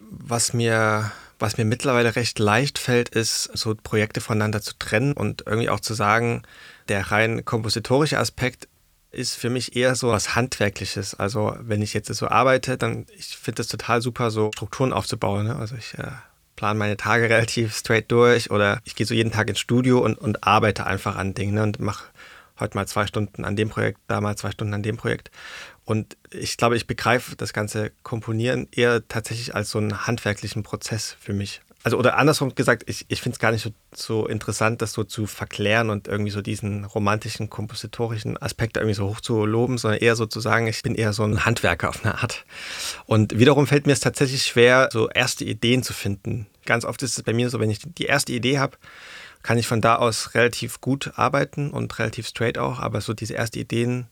Was 0.00 0.52
mir, 0.52 1.12
was 1.38 1.56
mir 1.58 1.64
mittlerweile 1.64 2.16
recht 2.16 2.40
leicht 2.40 2.80
fällt, 2.80 3.08
ist, 3.08 3.44
so 3.54 3.76
Projekte 3.80 4.20
voneinander 4.20 4.60
zu 4.60 4.76
trennen 4.76 5.12
und 5.12 5.44
irgendwie 5.46 5.70
auch 5.70 5.78
zu 5.78 5.94
sagen, 5.94 6.42
der 6.88 7.12
rein 7.12 7.44
kompositorische 7.44 8.18
Aspekt 8.18 8.66
ist 9.12 9.36
für 9.36 9.50
mich 9.50 9.76
eher 9.76 9.94
so 9.94 10.08
was 10.08 10.34
Handwerkliches. 10.34 11.14
Also 11.14 11.54
wenn 11.60 11.82
ich 11.82 11.94
jetzt 11.94 12.12
so 12.12 12.26
arbeite, 12.26 12.76
dann 12.76 13.06
ich 13.16 13.36
finde 13.36 13.62
es 13.62 13.68
total 13.68 14.02
super, 14.02 14.32
so 14.32 14.50
Strukturen 14.52 14.92
aufzubauen. 14.92 15.46
Ne? 15.46 15.54
Also 15.54 15.76
ich 15.76 15.94
äh, 15.94 16.10
plane 16.56 16.78
meine 16.78 16.96
Tage 16.96 17.28
relativ 17.28 17.74
straight 17.74 18.10
durch 18.10 18.50
oder 18.50 18.80
ich 18.84 18.94
gehe 18.94 19.06
so 19.06 19.14
jeden 19.14 19.32
Tag 19.32 19.48
ins 19.48 19.58
Studio 19.58 19.98
und, 19.98 20.18
und 20.18 20.44
arbeite 20.44 20.86
einfach 20.86 21.16
an 21.16 21.34
Dingen 21.34 21.54
ne? 21.54 21.62
und 21.62 21.80
mache 21.80 22.04
heute 22.58 22.76
mal 22.76 22.86
zwei 22.86 23.06
Stunden 23.06 23.44
an 23.44 23.56
dem 23.56 23.68
Projekt, 23.68 23.98
da 24.06 24.20
mal 24.20 24.36
zwei 24.36 24.50
Stunden 24.50 24.74
an 24.74 24.82
dem 24.82 24.96
Projekt. 24.96 25.30
Und 25.84 26.16
ich 26.30 26.56
glaube, 26.56 26.76
ich 26.76 26.86
begreife 26.86 27.36
das 27.36 27.52
ganze 27.52 27.90
Komponieren 28.02 28.68
eher 28.72 29.06
tatsächlich 29.06 29.54
als 29.54 29.70
so 29.70 29.78
einen 29.78 30.06
handwerklichen 30.06 30.62
Prozess 30.62 31.16
für 31.20 31.34
mich. 31.34 31.60
Also 31.84 31.98
oder 31.98 32.16
andersrum 32.16 32.54
gesagt, 32.54 32.84
ich, 32.86 33.04
ich 33.08 33.20
finde 33.20 33.34
es 33.34 33.38
gar 33.38 33.52
nicht 33.52 33.62
so, 33.62 33.70
so 33.94 34.26
interessant, 34.26 34.80
das 34.80 34.94
so 34.94 35.04
zu 35.04 35.26
verklären 35.26 35.90
und 35.90 36.08
irgendwie 36.08 36.30
so 36.30 36.40
diesen 36.40 36.86
romantischen, 36.86 37.50
kompositorischen 37.50 38.40
Aspekt 38.40 38.78
irgendwie 38.78 38.94
so 38.94 39.06
hoch 39.06 39.20
zu 39.20 39.44
loben, 39.44 39.76
sondern 39.76 40.00
eher 40.00 40.16
so 40.16 40.24
zu 40.24 40.40
sagen, 40.40 40.66
ich 40.66 40.82
bin 40.82 40.94
eher 40.94 41.12
so 41.12 41.24
ein 41.24 41.44
Handwerker 41.44 41.90
auf 41.90 42.02
eine 42.02 42.14
Art. 42.14 42.46
Und 43.04 43.38
wiederum 43.38 43.66
fällt 43.66 43.86
mir 43.86 43.92
es 43.92 44.00
tatsächlich 44.00 44.44
schwer, 44.44 44.88
so 44.92 45.10
erste 45.10 45.44
Ideen 45.44 45.82
zu 45.82 45.92
finden. 45.92 46.46
Ganz 46.64 46.86
oft 46.86 47.02
ist 47.02 47.18
es 47.18 47.22
bei 47.22 47.34
mir 47.34 47.50
so, 47.50 47.60
wenn 47.60 47.70
ich 47.70 47.80
die 47.84 48.06
erste 48.06 48.32
Idee 48.32 48.58
habe, 48.58 48.78
kann 49.42 49.58
ich 49.58 49.66
von 49.66 49.82
da 49.82 49.96
aus 49.96 50.34
relativ 50.34 50.80
gut 50.80 51.12
arbeiten 51.16 51.70
und 51.70 51.98
relativ 51.98 52.26
straight 52.26 52.56
auch, 52.56 52.80
aber 52.80 53.02
so 53.02 53.12
diese 53.12 53.34
erste 53.34 53.60
Ideen 53.60 54.06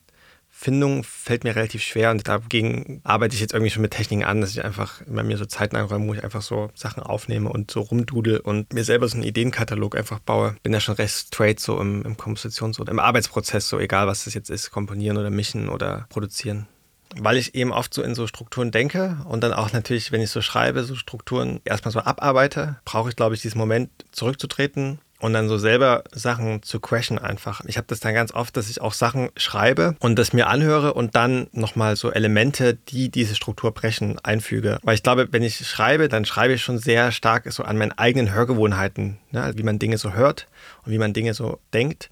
Findung 0.62 1.02
fällt 1.02 1.42
mir 1.42 1.57
relativ 1.57 1.83
schwer 1.83 2.12
und 2.12 2.28
dagegen 2.28 3.00
arbeite 3.02 3.35
ich 3.35 3.40
jetzt 3.40 3.52
irgendwie 3.52 3.71
schon 3.71 3.83
mit 3.83 3.90
Techniken 3.90 4.23
an, 4.23 4.40
dass 4.40 4.50
ich 4.50 4.64
einfach 4.64 5.02
bei 5.09 5.25
mir 5.25 5.37
so 5.37 5.45
Zeiten 5.45 5.75
einräume, 5.75 6.07
wo 6.07 6.14
ich 6.14 6.23
einfach 6.23 6.40
so 6.40 6.71
Sachen 6.75 7.02
aufnehme 7.02 7.49
und 7.49 7.73
so 7.73 7.81
rumdudel 7.81 8.38
und 8.38 8.73
mir 8.73 8.85
selber 8.85 9.09
so 9.09 9.16
einen 9.16 9.25
Ideenkatalog 9.25 9.97
einfach 9.97 10.21
baue. 10.21 10.54
Bin 10.62 10.73
ja 10.73 10.78
schon 10.78 10.95
recht 10.95 11.14
straight 11.14 11.59
so 11.59 11.81
im, 11.81 12.02
im 12.04 12.16
Kompositions- 12.16 12.78
oder 12.78 12.92
im 12.92 13.00
Arbeitsprozess, 13.00 13.69
so 13.69 13.81
egal 13.81 14.07
was 14.07 14.23
das 14.23 14.35
jetzt 14.35 14.50
ist, 14.50 14.71
komponieren 14.71 15.16
oder 15.16 15.31
mischen 15.31 15.69
oder 15.69 16.07
produzieren. 16.11 16.69
Weil 17.16 17.38
ich 17.38 17.57
eben 17.57 17.73
oft 17.73 17.92
so 17.92 18.00
in 18.00 18.14
so 18.14 18.28
Strukturen 18.28 18.71
denke 18.71 19.19
und 19.28 19.42
dann 19.42 19.52
auch 19.52 19.73
natürlich, 19.73 20.12
wenn 20.12 20.21
ich 20.21 20.31
so 20.31 20.42
schreibe, 20.42 20.85
so 20.85 20.95
Strukturen 20.95 21.61
erstmal 21.64 21.90
so 21.90 21.99
abarbeite, 21.99 22.76
brauche 22.85 23.09
ich, 23.09 23.16
glaube 23.16 23.35
ich, 23.35 23.42
diesen 23.42 23.59
Moment 23.59 23.90
zurückzutreten 24.12 25.00
und 25.22 25.34
dann 25.34 25.48
so 25.48 25.56
selber 25.56 26.02
Sachen 26.10 26.64
zu 26.64 26.80
crashen 26.80 27.16
einfach. 27.16 27.62
Ich 27.66 27.76
habe 27.76 27.86
das 27.86 28.00
dann 28.00 28.12
ganz 28.12 28.34
oft, 28.34 28.56
dass 28.56 28.68
ich 28.68 28.80
auch 28.80 28.92
Sachen 28.92 29.30
schreibe 29.36 29.94
und 30.00 30.18
das 30.18 30.32
mir 30.32 30.48
anhöre 30.48 30.94
und 30.94 31.14
dann 31.14 31.46
nochmal 31.52 31.94
so 31.94 32.10
Elemente, 32.10 32.74
die 32.74 33.08
diese 33.08 33.36
Struktur 33.36 33.70
brechen, 33.70 34.18
einfüge. 34.24 34.80
Weil 34.82 34.96
ich 34.96 35.04
glaube, 35.04 35.28
wenn 35.30 35.44
ich 35.44 35.64
schreibe, 35.64 36.08
dann 36.08 36.24
schreibe 36.24 36.54
ich 36.54 36.62
schon 36.62 36.78
sehr 36.78 37.12
stark 37.12 37.50
so 37.52 37.62
an 37.62 37.78
meinen 37.78 37.92
eigenen 37.92 38.34
Hörgewohnheiten, 38.34 39.18
ne? 39.30 39.52
wie 39.54 39.62
man 39.62 39.78
Dinge 39.78 39.96
so 39.96 40.12
hört 40.12 40.48
und 40.84 40.90
wie 40.90 40.98
man 40.98 41.12
Dinge 41.12 41.34
so 41.34 41.60
denkt. 41.72 42.10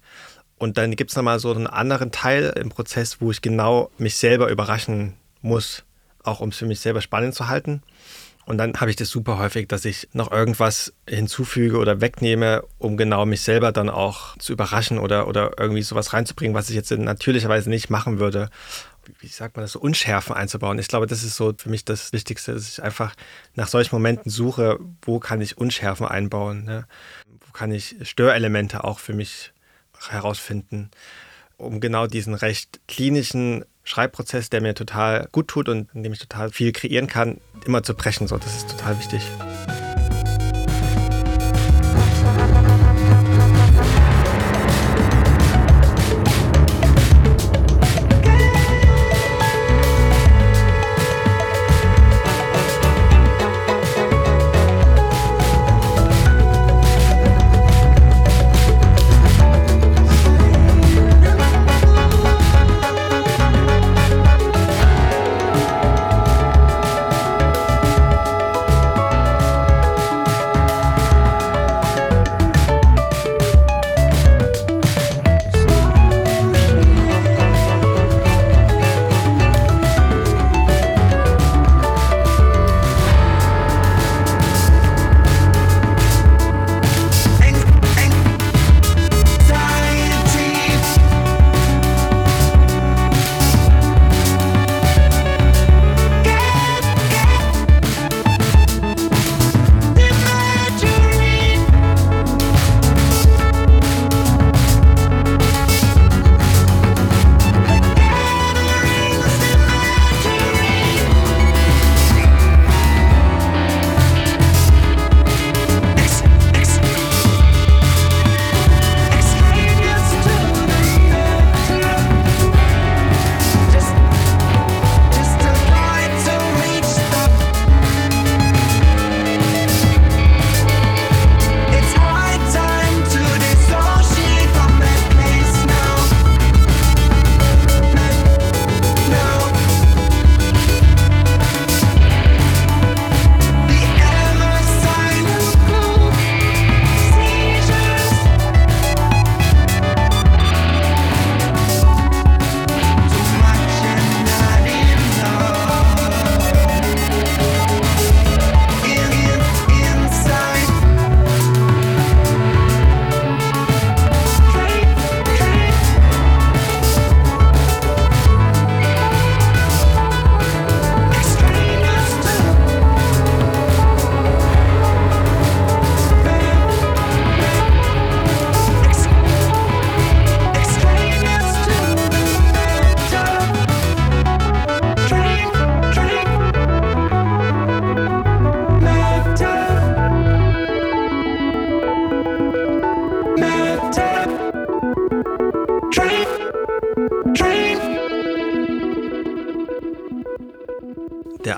Und 0.57 0.77
dann 0.77 0.95
gibt 0.95 1.11
es 1.11 1.17
nochmal 1.17 1.39
so 1.39 1.51
einen 1.51 1.67
anderen 1.67 2.13
Teil 2.13 2.53
im 2.55 2.69
Prozess, 2.69 3.19
wo 3.19 3.29
ich 3.29 3.41
genau 3.41 3.91
mich 3.97 4.15
selber 4.15 4.49
überraschen 4.49 5.15
muss, 5.41 5.83
auch 6.23 6.39
um 6.39 6.49
es 6.49 6.57
für 6.57 6.65
mich 6.65 6.79
selber 6.79 7.01
spannend 7.01 7.35
zu 7.35 7.49
halten. 7.49 7.83
Und 8.51 8.57
dann 8.57 8.73
habe 8.81 8.89
ich 8.89 8.97
das 8.97 9.07
super 9.07 9.37
häufig, 9.37 9.69
dass 9.69 9.85
ich 9.85 10.09
noch 10.11 10.29
irgendwas 10.29 10.91
hinzufüge 11.07 11.77
oder 11.77 12.01
wegnehme, 12.01 12.65
um 12.79 12.97
genau 12.97 13.25
mich 13.25 13.43
selber 13.43 13.71
dann 13.71 13.89
auch 13.89 14.37
zu 14.39 14.51
überraschen 14.51 14.99
oder, 14.99 15.29
oder 15.29 15.53
irgendwie 15.57 15.83
sowas 15.83 16.11
reinzubringen, 16.11 16.53
was 16.53 16.69
ich 16.69 16.75
jetzt 16.75 16.91
natürlicherweise 16.91 17.69
nicht 17.69 17.89
machen 17.89 18.19
würde. 18.19 18.49
Wie 19.21 19.27
sagt 19.27 19.55
man 19.55 19.63
das, 19.63 19.71
so 19.71 19.79
Unschärfen 19.79 20.35
einzubauen. 20.35 20.79
Ich 20.79 20.89
glaube, 20.89 21.07
das 21.07 21.23
ist 21.23 21.37
so 21.37 21.53
für 21.57 21.69
mich 21.69 21.85
das 21.85 22.11
Wichtigste, 22.11 22.53
dass 22.53 22.67
ich 22.67 22.83
einfach 22.83 23.15
nach 23.55 23.69
solchen 23.69 23.95
Momenten 23.95 24.29
suche, 24.29 24.79
wo 25.01 25.19
kann 25.19 25.39
ich 25.39 25.57
Unschärfen 25.57 26.05
einbauen, 26.05 26.65
ne? 26.65 26.87
wo 27.47 27.53
kann 27.53 27.71
ich 27.71 27.95
Störelemente 28.01 28.83
auch 28.83 28.99
für 28.99 29.13
mich 29.13 29.53
herausfinden, 30.09 30.91
um 31.55 31.79
genau 31.79 32.05
diesen 32.05 32.33
recht 32.33 32.81
klinischen 32.89 33.63
Schreibprozess, 33.83 34.49
der 34.49 34.61
mir 34.61 34.73
total 34.73 35.27
gut 35.31 35.47
tut 35.47 35.69
und 35.69 35.89
in 35.93 36.03
dem 36.03 36.13
ich 36.13 36.19
total 36.19 36.51
viel 36.51 36.71
kreieren 36.71 37.07
kann, 37.07 37.41
immer 37.65 37.83
zu 37.83 37.93
brechen. 37.93 38.27
So, 38.27 38.37
das 38.37 38.55
ist 38.55 38.69
total 38.69 38.97
wichtig. 38.99 39.21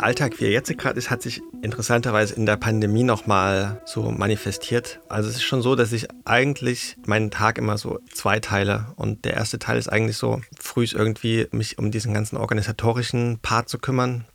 Alltag, 0.03 0.39
wie 0.39 0.45
er 0.45 0.51
jetzt 0.51 0.77
gerade 0.77 0.99
ist, 0.99 1.09
hat 1.09 1.21
sich 1.21 1.41
interessanterweise 1.61 2.35
in 2.35 2.45
der 2.45 2.57
Pandemie 2.57 3.03
nochmal 3.03 3.81
so 3.85 4.11
manifestiert. 4.11 4.99
Also 5.07 5.29
es 5.29 5.37
ist 5.37 5.43
schon 5.43 5.61
so, 5.61 5.75
dass 5.75 5.93
ich 5.93 6.07
eigentlich 6.25 6.97
meinen 7.05 7.31
Tag 7.31 7.57
immer 7.57 7.77
so 7.77 7.99
zweiteile. 8.11 8.87
Und 8.97 9.25
der 9.25 9.33
erste 9.33 9.59
Teil 9.59 9.77
ist 9.77 9.87
eigentlich 9.87 10.17
so, 10.17 10.41
früh 10.59 10.85
irgendwie 10.91 11.47
mich 11.51 11.77
um 11.77 11.89
diesen 11.89 12.13
ganzen 12.13 12.37
organisatorischen 12.37 13.39
Part 13.39 13.69
zu 13.69 13.79
kümmern. 13.79 14.25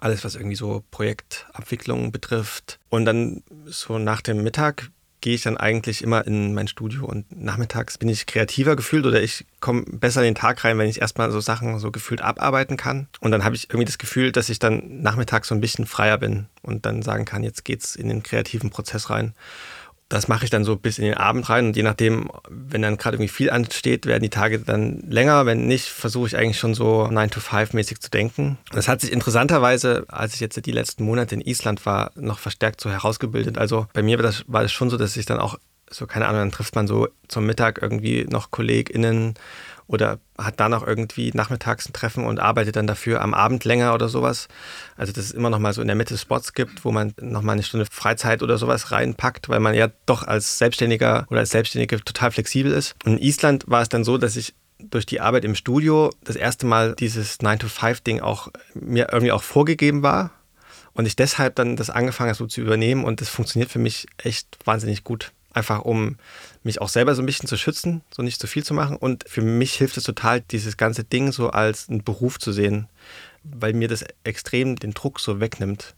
Alles, 0.00 0.24
was 0.24 0.34
irgendwie 0.34 0.56
so 0.56 0.82
Projektabwicklung 0.90 2.10
betrifft. 2.10 2.80
Und 2.88 3.04
dann 3.04 3.42
so 3.66 3.98
nach 3.98 4.20
dem 4.20 4.42
Mittag 4.42 4.90
gehe 5.20 5.34
ich 5.34 5.42
dann 5.42 5.56
eigentlich 5.56 6.02
immer 6.02 6.26
in 6.26 6.54
mein 6.54 6.68
Studio 6.68 7.04
und 7.04 7.24
nachmittags 7.30 7.98
bin 7.98 8.08
ich 8.08 8.26
kreativer 8.26 8.76
gefühlt 8.76 9.06
oder 9.06 9.22
ich 9.22 9.44
komme 9.60 9.82
besser 9.86 10.20
in 10.20 10.26
den 10.26 10.34
Tag 10.34 10.64
rein, 10.64 10.78
wenn 10.78 10.88
ich 10.88 11.00
erstmal 11.00 11.30
so 11.30 11.40
Sachen 11.40 11.78
so 11.78 11.90
gefühlt 11.90 12.22
abarbeiten 12.22 12.76
kann. 12.76 13.08
Und 13.20 13.30
dann 13.30 13.44
habe 13.44 13.54
ich 13.54 13.70
irgendwie 13.70 13.84
das 13.84 13.98
Gefühl, 13.98 14.32
dass 14.32 14.48
ich 14.48 14.58
dann 14.58 15.02
nachmittags 15.02 15.48
so 15.48 15.54
ein 15.54 15.60
bisschen 15.60 15.86
freier 15.86 16.18
bin 16.18 16.46
und 16.62 16.86
dann 16.86 17.02
sagen 17.02 17.24
kann, 17.24 17.42
jetzt 17.42 17.64
geht's 17.64 17.96
in 17.96 18.08
den 18.08 18.22
kreativen 18.22 18.70
Prozess 18.70 19.10
rein 19.10 19.34
das 20.10 20.26
mache 20.26 20.44
ich 20.44 20.50
dann 20.50 20.64
so 20.64 20.76
bis 20.76 20.98
in 20.98 21.04
den 21.04 21.14
Abend 21.14 21.48
rein 21.48 21.66
und 21.68 21.76
je 21.76 21.84
nachdem, 21.84 22.30
wenn 22.48 22.82
dann 22.82 22.96
gerade 22.96 23.16
irgendwie 23.16 23.32
viel 23.32 23.48
ansteht, 23.48 24.06
werden 24.06 24.24
die 24.24 24.28
Tage 24.28 24.58
dann 24.58 24.98
länger. 25.08 25.46
Wenn 25.46 25.68
nicht, 25.68 25.86
versuche 25.86 26.26
ich 26.26 26.36
eigentlich 26.36 26.58
schon 26.58 26.74
so 26.74 27.06
9 27.06 27.30
to 27.30 27.40
5 27.40 27.72
mäßig 27.74 28.00
zu 28.00 28.10
denken. 28.10 28.58
Das 28.72 28.88
hat 28.88 29.00
sich 29.00 29.12
interessanterweise, 29.12 30.04
als 30.08 30.34
ich 30.34 30.40
jetzt 30.40 30.66
die 30.66 30.72
letzten 30.72 31.04
Monate 31.04 31.36
in 31.36 31.40
Island 31.40 31.86
war, 31.86 32.10
noch 32.16 32.40
verstärkt 32.40 32.80
so 32.80 32.90
herausgebildet. 32.90 33.56
Also 33.56 33.86
bei 33.92 34.02
mir 34.02 34.18
war 34.18 34.24
das, 34.24 34.44
war 34.48 34.62
das 34.62 34.72
schon 34.72 34.90
so, 34.90 34.96
dass 34.96 35.16
ich 35.16 35.26
dann 35.26 35.38
auch 35.38 35.58
so, 35.88 36.06
keine 36.06 36.26
Ahnung, 36.26 36.40
dann 36.40 36.52
trifft 36.52 36.74
man 36.74 36.86
so 36.86 37.08
zum 37.28 37.46
Mittag 37.46 37.80
irgendwie 37.80 38.24
noch 38.28 38.50
KollegInnen 38.50 39.34
oder 39.90 40.20
hat 40.38 40.60
da 40.60 40.68
noch 40.68 40.86
irgendwie 40.86 41.32
nachmittags 41.34 41.88
ein 41.88 41.92
Treffen 41.92 42.24
und 42.24 42.38
arbeitet 42.38 42.76
dann 42.76 42.86
dafür 42.86 43.20
am 43.22 43.34
Abend 43.34 43.64
länger 43.64 43.92
oder 43.92 44.08
sowas. 44.08 44.46
Also 44.96 45.12
dass 45.12 45.24
es 45.24 45.32
immer 45.32 45.50
noch 45.50 45.58
mal 45.58 45.72
so 45.72 45.82
in 45.82 45.88
der 45.88 45.96
Mitte 45.96 46.16
Spots 46.16 46.52
gibt, 46.52 46.84
wo 46.84 46.92
man 46.92 47.12
noch 47.20 47.42
mal 47.42 47.54
eine 47.54 47.64
Stunde 47.64 47.86
Freizeit 47.90 48.44
oder 48.44 48.56
sowas 48.56 48.92
reinpackt, 48.92 49.48
weil 49.48 49.58
man 49.58 49.74
ja 49.74 49.88
doch 50.06 50.22
als 50.22 50.58
Selbstständiger 50.58 51.26
oder 51.28 51.40
als 51.40 51.50
Selbstständige 51.50 52.04
total 52.04 52.30
flexibel 52.30 52.70
ist. 52.70 52.94
Und 53.04 53.14
in 53.14 53.18
Island 53.18 53.64
war 53.66 53.82
es 53.82 53.88
dann 53.88 54.04
so, 54.04 54.16
dass 54.16 54.36
ich 54.36 54.54
durch 54.78 55.06
die 55.06 55.20
Arbeit 55.20 55.44
im 55.44 55.56
Studio 55.56 56.10
das 56.22 56.36
erste 56.36 56.66
Mal 56.66 56.94
dieses 56.94 57.40
9-to-5-Ding 57.40 58.20
auch 58.20 58.48
mir 58.74 59.08
irgendwie 59.10 59.32
auch 59.32 59.42
vorgegeben 59.42 60.04
war. 60.04 60.30
Und 60.92 61.06
ich 61.06 61.16
deshalb 61.16 61.56
dann 61.56 61.74
das 61.74 61.90
angefangen 61.90 62.28
habe 62.28 62.38
so 62.38 62.46
zu 62.46 62.60
übernehmen 62.60 63.04
und 63.04 63.20
das 63.20 63.28
funktioniert 63.28 63.72
für 63.72 63.80
mich 63.80 64.06
echt 64.18 64.56
wahnsinnig 64.64 65.02
gut. 65.02 65.32
Einfach 65.52 65.80
um 65.80 66.16
mich 66.62 66.80
auch 66.80 66.88
selber 66.88 67.14
so 67.14 67.22
ein 67.22 67.26
bisschen 67.26 67.48
zu 67.48 67.56
schützen, 67.56 68.02
so 68.10 68.22
nicht 68.22 68.40
zu 68.40 68.46
viel 68.46 68.64
zu 68.64 68.74
machen. 68.74 68.96
Und 68.96 69.24
für 69.28 69.42
mich 69.42 69.74
hilft 69.74 69.96
es 69.96 70.04
total, 70.04 70.40
dieses 70.40 70.76
ganze 70.76 71.04
Ding 71.04 71.32
so 71.32 71.50
als 71.50 71.88
einen 71.88 72.04
Beruf 72.04 72.38
zu 72.38 72.52
sehen, 72.52 72.88
weil 73.42 73.72
mir 73.72 73.88
das 73.88 74.04
extrem 74.22 74.76
den 74.76 74.92
Druck 74.92 75.18
so 75.18 75.40
wegnimmt. 75.40 75.94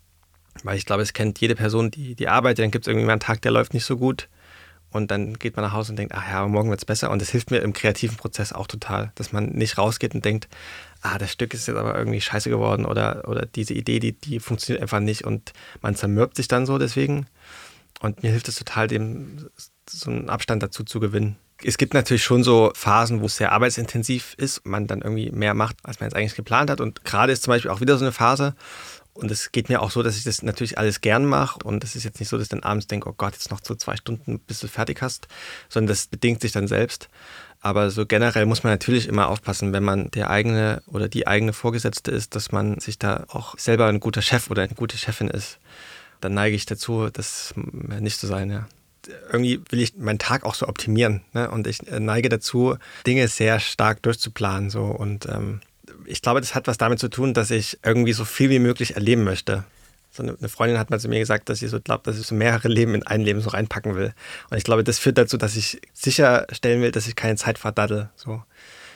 Weil 0.63 0.77
ich 0.77 0.87
glaube, 0.87 1.03
es 1.03 1.13
kennt 1.13 1.41
jede 1.41 1.55
Person, 1.55 1.91
die, 1.91 2.15
die 2.15 2.29
arbeitet, 2.29 2.65
dann 2.65 2.71
gibt 2.71 2.87
es 2.87 2.89
irgendwie 2.89 3.07
mal 3.07 3.13
einen 3.13 3.21
Tag, 3.21 3.43
der 3.43 3.53
läuft 3.53 3.75
nicht 3.75 3.85
so 3.85 3.97
gut. 3.97 4.29
Und 4.91 5.11
dann 5.11 5.39
geht 5.39 5.57
man 5.57 5.65
nach 5.65 5.73
Hause 5.73 5.93
und 5.93 5.97
denkt, 5.97 6.15
ach 6.15 6.29
ja, 6.29 6.47
morgen 6.47 6.69
wird 6.69 6.81
es 6.81 6.85
besser. 6.85 7.11
Und 7.11 7.23
das 7.23 7.31
hilft 7.31 7.51
mir 7.51 7.61
im 7.61 7.73
kreativen 7.73 8.19
Prozess 8.19 8.53
auch 8.53 8.67
total, 8.67 9.11
dass 9.15 9.33
man 9.33 9.47
nicht 9.47 9.79
rausgeht 9.79 10.15
und 10.15 10.25
denkt, 10.25 10.49
ah, 11.01 11.17
das 11.17 11.33
Stück 11.33 11.55
ist 11.55 11.67
jetzt 11.67 11.77
aber 11.77 11.97
irgendwie 11.97 12.21
scheiße 12.21 12.51
geworden 12.51 12.85
oder, 12.85 13.27
oder 13.27 13.47
diese 13.47 13.73
Idee, 13.73 14.01
die, 14.01 14.13
die 14.13 14.39
funktioniert 14.39 14.83
einfach 14.83 15.01
nicht 15.01 15.25
und 15.25 15.55
man 15.81 15.95
zermürbt 15.95 16.37
sich 16.37 16.47
dann 16.47 16.67
so 16.67 16.77
deswegen. 16.77 17.27
Und 18.03 18.25
mir 18.25 18.33
hilft 18.33 18.49
es 18.49 18.57
total, 18.57 18.89
dem 18.89 19.49
so 19.89 20.11
einen 20.11 20.29
Abstand 20.29 20.63
dazu 20.63 20.83
zu 20.83 20.99
gewinnen. 20.99 21.37
Es 21.63 21.79
gibt 21.79 21.95
natürlich 21.95 22.25
schon 22.25 22.43
so 22.43 22.73
Phasen, 22.75 23.21
wo 23.21 23.27
es 23.27 23.37
sehr 23.37 23.53
arbeitsintensiv 23.53 24.35
ist, 24.37 24.67
man 24.67 24.89
dann 24.89 25.03
irgendwie 25.03 25.31
mehr 25.31 25.55
macht, 25.55 25.77
als 25.85 26.01
man 26.01 26.09
jetzt 26.09 26.17
eigentlich 26.17 26.35
geplant 26.35 26.69
hat. 26.69 26.81
Und 26.81 27.05
gerade 27.05 27.33
ist 27.33 27.45
zum 27.45 27.53
Beispiel 27.53 27.71
auch 27.71 27.81
wieder 27.81 27.97
so 27.99 28.05
eine 28.05 28.11
Phase. 28.11 28.57
Und 29.15 29.31
es 29.31 29.53
geht 29.53 29.69
mir 29.69 29.83
auch 29.83 29.93
so, 29.93 30.03
dass 30.03 30.17
ich 30.17 30.25
das 30.25 30.43
natürlich 30.43 30.79
alles 30.79 31.01
gern 31.01 31.27
mache. 31.27 31.61
Und 31.63 31.85
es 31.85 31.95
ist 31.95 32.03
jetzt 32.03 32.19
nicht 32.19 32.29
so, 32.29 32.37
dass 32.37 32.47
ich 32.47 32.51
dann 32.51 32.65
abends 32.65 32.89
denke, 32.89 33.09
oh 33.09 33.15
Gott, 33.17 33.35
jetzt 33.35 33.53
noch 33.53 33.61
so 33.63 33.77
zwei 33.77 33.95
Stunden, 33.95 34.41
bis 34.41 34.59
du 34.59 34.67
fertig 34.67 35.01
hast, 35.01 35.29
sondern 35.69 35.89
das 35.89 36.09
bedingt 36.09 36.41
sich 36.41 36.51
dann 36.51 36.67
selbst. 36.67 37.09
Aber 37.61 37.93
so 37.93 38.05
generell 38.05 38.47
muss 38.47 38.65
man 38.65 38.73
natürlich 38.73 39.07
immer 39.07 39.29
aufpassen, 39.29 39.73
wenn 39.73 39.85
man 39.85 40.11
der 40.11 40.29
eigene 40.29 40.83
oder 40.87 41.09
die 41.09 41.29
eigene 41.29 41.53
Vorgesetzte 41.53 42.11
ist, 42.11 42.35
dass 42.35 42.51
man 42.51 42.81
sich 42.81 42.99
da 42.99 43.27
auch 43.29 43.57
selber 43.57 43.87
ein 43.87 44.01
guter 44.01 44.23
Chef 44.23 44.51
oder 44.51 44.63
eine 44.63 44.75
gute 44.75 44.99
Chefin 44.99 45.29
ist 45.29 45.61
dann 46.23 46.35
neige 46.35 46.57
ich 46.57 46.67
dazu, 46.67 47.11
das 47.11 47.55
nicht 47.57 48.19
zu 48.19 48.27
sein, 48.27 48.51
ja. 48.51 48.69
Irgendwie 49.33 49.61
will 49.69 49.81
ich 49.81 49.97
meinen 49.97 50.21
Tag 50.21 50.45
auch 50.45 50.55
so 50.55 50.69
optimieren. 50.69 51.23
Ne? 51.33 51.51
Und 51.51 51.67
ich 51.67 51.83
neige 51.83 52.29
dazu, 52.29 52.77
Dinge 53.05 53.27
sehr 53.27 53.59
stark 53.59 54.01
durchzuplanen. 54.03 54.71
So. 54.71 54.85
Und 54.85 55.27
ähm, 55.27 55.61
ich 56.07 56.23
glaube, 56.23 56.41
das 56.41 56.55
hat 56.55 56.69
was 56.69 56.79
damit 56.79 57.01
zu 57.01 57.09
tun, 57.09 57.35
dass 57.35 57.51
ich 57.51 57.81
irgendwie 57.85 58.13
so 58.13 58.25
viel 58.25 58.49
wie 58.51 58.61
möglich 58.61 58.95
erleben 58.95 59.25
möchte. 59.25 59.65
So 60.13 60.23
eine 60.23 60.49
Freundin 60.49 60.79
hat 60.79 60.91
mal 60.91 61.01
zu 61.01 61.09
mir 61.09 61.19
gesagt, 61.19 61.49
dass 61.49 61.59
sie 61.59 61.67
so 61.67 61.81
glaubt, 61.81 62.07
dass 62.07 62.17
ich 62.17 62.27
so 62.27 62.37
mehrere 62.37 62.69
Leben 62.69 62.95
in 62.95 63.03
ein 63.03 63.23
Leben 63.23 63.41
so 63.41 63.51
reinpacken 63.51 63.97
will. 63.97 64.13
Und 64.51 64.57
ich 64.57 64.63
glaube, 64.63 64.85
das 64.85 65.01
führt 65.01 65.19
dazu, 65.19 65.37
dass 65.37 65.57
ich 65.57 65.81
sicherstellen 65.95 66.81
will, 66.81 66.93
dass 66.93 67.09
ich 67.09 67.17
keine 67.17 67.37
Zeit 67.37 67.59
verdaddel. 67.59 68.11
So. 68.15 68.43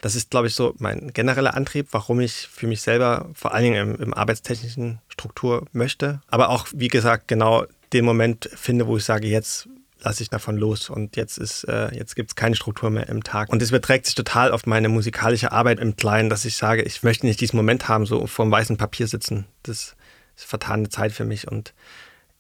Das 0.00 0.14
ist, 0.14 0.30
glaube 0.30 0.46
ich, 0.46 0.54
so 0.54 0.74
mein 0.78 1.12
genereller 1.12 1.54
Antrieb, 1.54 1.88
warum 1.92 2.20
ich 2.20 2.48
für 2.48 2.66
mich 2.66 2.82
selber 2.82 3.28
vor 3.34 3.54
allen 3.54 3.64
Dingen 3.64 3.94
im, 3.94 4.02
im 4.02 4.14
arbeitstechnischen 4.14 5.00
Struktur 5.08 5.66
möchte. 5.72 6.20
Aber 6.28 6.50
auch, 6.50 6.68
wie 6.72 6.88
gesagt, 6.88 7.28
genau 7.28 7.64
den 7.92 8.04
Moment 8.04 8.48
finde, 8.54 8.86
wo 8.86 8.96
ich 8.96 9.04
sage, 9.04 9.26
jetzt 9.28 9.68
lasse 10.00 10.22
ich 10.22 10.30
davon 10.30 10.56
los 10.56 10.90
und 10.90 11.16
jetzt 11.16 11.38
äh, 11.68 11.94
jetzt 11.94 12.14
gibt 12.16 12.30
es 12.30 12.36
keine 12.36 12.54
Struktur 12.54 12.90
mehr 12.90 13.08
im 13.08 13.24
Tag 13.24 13.48
und 13.50 13.62
es 13.62 13.70
überträgt 13.70 14.06
sich 14.06 14.14
total 14.14 14.52
auf 14.52 14.66
meine 14.66 14.88
musikalische 14.88 15.52
Arbeit 15.52 15.80
im 15.80 15.96
Kleinen, 15.96 16.30
dass 16.30 16.44
ich 16.44 16.56
sage, 16.56 16.82
ich 16.82 17.02
möchte 17.02 17.26
nicht 17.26 17.40
diesen 17.40 17.56
Moment 17.56 17.88
haben, 17.88 18.06
so 18.06 18.26
vor 18.26 18.44
dem 18.44 18.52
weißen 18.52 18.76
Papier 18.76 19.08
sitzen. 19.08 19.46
Das 19.62 19.96
ist 20.36 20.44
vertane 20.44 20.88
Zeit 20.90 21.12
für 21.12 21.24
mich 21.24 21.48
und 21.48 21.74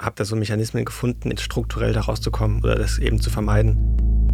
habe 0.00 0.16
da 0.16 0.24
so 0.24 0.36
Mechanismen 0.36 0.84
gefunden, 0.84 1.36
strukturell 1.38 1.92
da 1.92 2.02
rauszukommen 2.02 2.62
oder 2.62 2.76
das 2.76 2.98
eben 2.98 3.20
zu 3.20 3.30
vermeiden. 3.30 4.25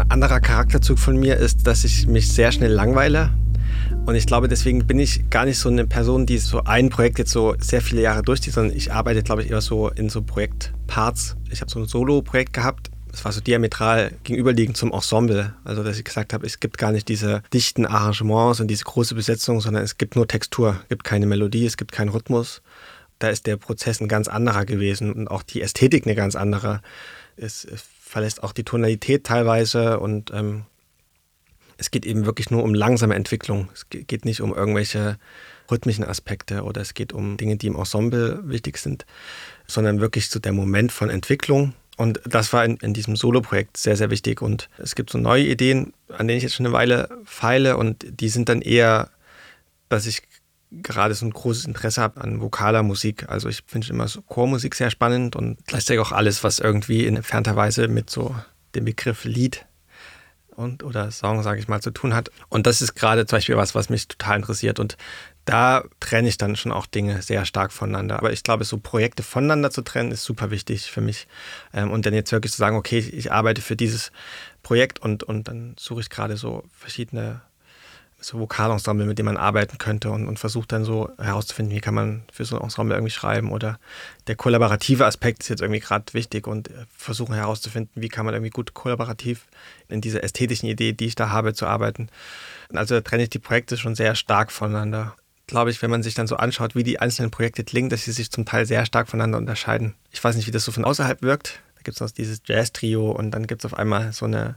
Anderer 0.00 0.40
Charakterzug 0.40 0.98
von 0.98 1.16
mir 1.16 1.36
ist, 1.36 1.66
dass 1.66 1.84
ich 1.84 2.06
mich 2.06 2.28
sehr 2.32 2.52
schnell 2.52 2.72
langweile. 2.72 3.30
Und 4.04 4.14
ich 4.14 4.26
glaube, 4.26 4.48
deswegen 4.48 4.86
bin 4.86 4.98
ich 4.98 5.30
gar 5.30 5.44
nicht 5.44 5.58
so 5.58 5.68
eine 5.68 5.86
Person, 5.86 6.26
die 6.26 6.38
so 6.38 6.62
ein 6.64 6.90
Projekt 6.90 7.18
jetzt 7.18 7.32
so 7.32 7.54
sehr 7.58 7.80
viele 7.80 8.02
Jahre 8.02 8.22
durchzieht, 8.22 8.54
sondern 8.54 8.76
ich 8.76 8.92
arbeite, 8.92 9.22
glaube 9.22 9.42
ich, 9.42 9.50
eher 9.50 9.60
so 9.60 9.88
in 9.88 10.08
so 10.08 10.22
Projektparts. 10.22 11.36
Ich 11.50 11.60
habe 11.60 11.70
so 11.70 11.80
ein 11.80 11.86
Solo-Projekt 11.86 12.52
gehabt. 12.52 12.90
Das 13.10 13.24
war 13.24 13.32
so 13.32 13.40
diametral 13.40 14.12
gegenüberliegend 14.24 14.76
zum 14.76 14.92
Ensemble. 14.92 15.54
Also, 15.64 15.82
dass 15.82 15.98
ich 15.98 16.04
gesagt 16.04 16.32
habe, 16.32 16.46
es 16.46 16.60
gibt 16.60 16.78
gar 16.78 16.92
nicht 16.92 17.08
diese 17.08 17.42
dichten 17.52 17.86
Arrangements 17.86 18.60
und 18.60 18.68
diese 18.68 18.84
große 18.84 19.14
Besetzung, 19.14 19.60
sondern 19.60 19.82
es 19.82 19.98
gibt 19.98 20.16
nur 20.16 20.28
Textur. 20.28 20.76
Es 20.82 20.88
gibt 20.90 21.04
keine 21.04 21.26
Melodie, 21.26 21.66
es 21.66 21.76
gibt 21.76 21.92
keinen 21.92 22.10
Rhythmus. 22.10 22.62
Da 23.18 23.28
ist 23.28 23.46
der 23.46 23.56
Prozess 23.56 24.00
ein 24.00 24.08
ganz 24.08 24.28
anderer 24.28 24.66
gewesen 24.66 25.12
und 25.12 25.28
auch 25.28 25.42
die 25.42 25.62
Ästhetik 25.62 26.06
eine 26.06 26.14
ganz 26.14 26.36
andere. 26.36 26.82
Es 27.36 27.66
verlässt 28.06 28.42
auch 28.42 28.52
die 28.52 28.64
Tonalität 28.64 29.24
teilweise 29.24 29.98
und 29.98 30.30
ähm, 30.32 30.64
es 31.76 31.90
geht 31.90 32.06
eben 32.06 32.24
wirklich 32.24 32.50
nur 32.50 32.62
um 32.62 32.72
langsame 32.72 33.14
Entwicklung. 33.14 33.68
Es 33.74 33.88
geht 33.90 34.24
nicht 34.24 34.40
um 34.40 34.54
irgendwelche 34.54 35.18
rhythmischen 35.70 36.04
Aspekte 36.04 36.62
oder 36.62 36.80
es 36.80 36.94
geht 36.94 37.12
um 37.12 37.36
Dinge, 37.36 37.56
die 37.56 37.66
im 37.66 37.76
Ensemble 37.76 38.40
wichtig 38.44 38.78
sind, 38.78 39.04
sondern 39.66 40.00
wirklich 40.00 40.30
so 40.30 40.38
der 40.38 40.52
Moment 40.52 40.92
von 40.92 41.10
Entwicklung. 41.10 41.74
Und 41.96 42.20
das 42.24 42.52
war 42.52 42.64
in, 42.64 42.76
in 42.76 42.94
diesem 42.94 43.16
Solo-Projekt 43.16 43.76
sehr, 43.76 43.96
sehr 43.96 44.10
wichtig. 44.10 44.40
Und 44.40 44.68
es 44.78 44.94
gibt 44.94 45.10
so 45.10 45.18
neue 45.18 45.44
Ideen, 45.44 45.92
an 46.08 46.28
denen 46.28 46.38
ich 46.38 46.44
jetzt 46.44 46.54
schon 46.54 46.66
eine 46.66 46.74
Weile 46.74 47.08
feile 47.24 47.76
und 47.76 48.06
die 48.08 48.28
sind 48.28 48.48
dann 48.48 48.62
eher, 48.62 49.10
dass 49.88 50.06
ich 50.06 50.22
gerade 50.70 51.14
so 51.14 51.24
ein 51.26 51.32
großes 51.32 51.64
Interesse 51.64 52.02
habe 52.02 52.20
an 52.20 52.40
vokaler 52.40 52.82
Musik. 52.82 53.28
Also 53.28 53.48
ich 53.48 53.62
finde 53.66 53.88
immer 53.88 54.08
so 54.08 54.22
Chormusik 54.22 54.74
sehr 54.74 54.90
spannend 54.90 55.36
und 55.36 55.58
gleichzeitig 55.66 56.00
auch 56.00 56.12
alles, 56.12 56.44
was 56.44 56.58
irgendwie 56.58 57.06
in 57.06 57.16
entfernter 57.16 57.56
Weise 57.56 57.88
mit 57.88 58.10
so 58.10 58.34
dem 58.74 58.84
Begriff 58.84 59.24
Lied 59.24 59.66
und 60.56 60.82
oder 60.82 61.10
Song, 61.10 61.42
sage 61.42 61.60
ich 61.60 61.68
mal, 61.68 61.80
zu 61.80 61.90
tun 61.90 62.14
hat. 62.14 62.30
Und 62.48 62.66
das 62.66 62.82
ist 62.82 62.94
gerade 62.94 63.26
zum 63.26 63.36
Beispiel 63.36 63.56
was, 63.56 63.74
was 63.74 63.90
mich 63.90 64.08
total 64.08 64.36
interessiert. 64.36 64.80
Und 64.80 64.96
da 65.44 65.84
trenne 66.00 66.28
ich 66.28 66.38
dann 66.38 66.56
schon 66.56 66.72
auch 66.72 66.86
Dinge 66.86 67.22
sehr 67.22 67.44
stark 67.44 67.72
voneinander. 67.72 68.18
Aber 68.18 68.32
ich 68.32 68.42
glaube, 68.42 68.64
so 68.64 68.78
Projekte 68.78 69.22
voneinander 69.22 69.70
zu 69.70 69.82
trennen, 69.82 70.10
ist 70.10 70.24
super 70.24 70.50
wichtig 70.50 70.90
für 70.90 71.00
mich. 71.00 71.28
Ähm, 71.72 71.90
und 71.90 72.06
dann 72.06 72.14
jetzt 72.14 72.32
wirklich 72.32 72.52
zu 72.52 72.58
sagen, 72.58 72.76
okay, 72.76 72.98
ich 72.98 73.30
arbeite 73.30 73.62
für 73.62 73.76
dieses 73.76 74.10
Projekt 74.62 74.98
und, 74.98 75.22
und 75.22 75.46
dann 75.46 75.76
suche 75.78 76.00
ich 76.00 76.10
gerade 76.10 76.36
so 76.36 76.64
verschiedene 76.72 77.42
so 78.26 78.40
Vokalensemble, 78.40 79.06
mit 79.06 79.20
dem 79.20 79.26
man 79.26 79.36
arbeiten 79.36 79.78
könnte 79.78 80.10
und, 80.10 80.26
und 80.26 80.40
versucht 80.40 80.72
dann 80.72 80.84
so 80.84 81.10
herauszufinden, 81.16 81.72
wie 81.72 81.80
kann 81.80 81.94
man 81.94 82.24
für 82.32 82.44
so 82.44 82.56
ein 82.56 82.62
Ensemble 82.62 82.96
irgendwie 82.96 83.12
schreiben 83.12 83.52
oder 83.52 83.78
der 84.26 84.34
kollaborative 84.34 85.06
Aspekt 85.06 85.44
ist 85.44 85.48
jetzt 85.48 85.62
irgendwie 85.62 85.78
gerade 85.78 86.12
wichtig 86.12 86.48
und 86.48 86.68
versuchen 86.96 87.36
herauszufinden, 87.36 88.02
wie 88.02 88.08
kann 88.08 88.26
man 88.26 88.34
irgendwie 88.34 88.50
gut 88.50 88.74
kollaborativ 88.74 89.46
in 89.88 90.00
dieser 90.00 90.24
ästhetischen 90.24 90.68
Idee, 90.68 90.92
die 90.92 91.06
ich 91.06 91.14
da 91.14 91.30
habe, 91.30 91.54
zu 91.54 91.66
arbeiten. 91.66 92.08
Also 92.74 92.96
da 92.96 93.00
trenne 93.00 93.22
ich 93.22 93.30
die 93.30 93.38
Projekte 93.38 93.76
schon 93.76 93.94
sehr 93.94 94.16
stark 94.16 94.50
voneinander. 94.50 95.14
glaube 95.46 95.70
ich, 95.70 95.80
wenn 95.80 95.90
man 95.90 96.02
sich 96.02 96.14
dann 96.14 96.26
so 96.26 96.36
anschaut, 96.36 96.74
wie 96.74 96.82
die 96.82 96.98
einzelnen 96.98 97.30
Projekte 97.30 97.62
klingen, 97.62 97.90
dass 97.90 98.02
sie 98.02 98.12
sich 98.12 98.32
zum 98.32 98.44
Teil 98.44 98.66
sehr 98.66 98.84
stark 98.86 99.08
voneinander 99.08 99.38
unterscheiden. 99.38 99.94
Ich 100.10 100.22
weiß 100.22 100.34
nicht, 100.34 100.48
wie 100.48 100.50
das 100.50 100.64
so 100.64 100.72
von 100.72 100.84
außerhalb 100.84 101.22
wirkt. 101.22 101.60
Da 101.76 101.82
gibt 101.84 101.94
es 101.94 102.00
noch 102.00 102.10
dieses 102.10 102.40
Jazz-Trio 102.44 103.08
und 103.12 103.30
dann 103.30 103.46
gibt 103.46 103.64
es 103.64 103.72
auf 103.72 103.78
einmal 103.78 104.12
so 104.12 104.24
eine 104.24 104.56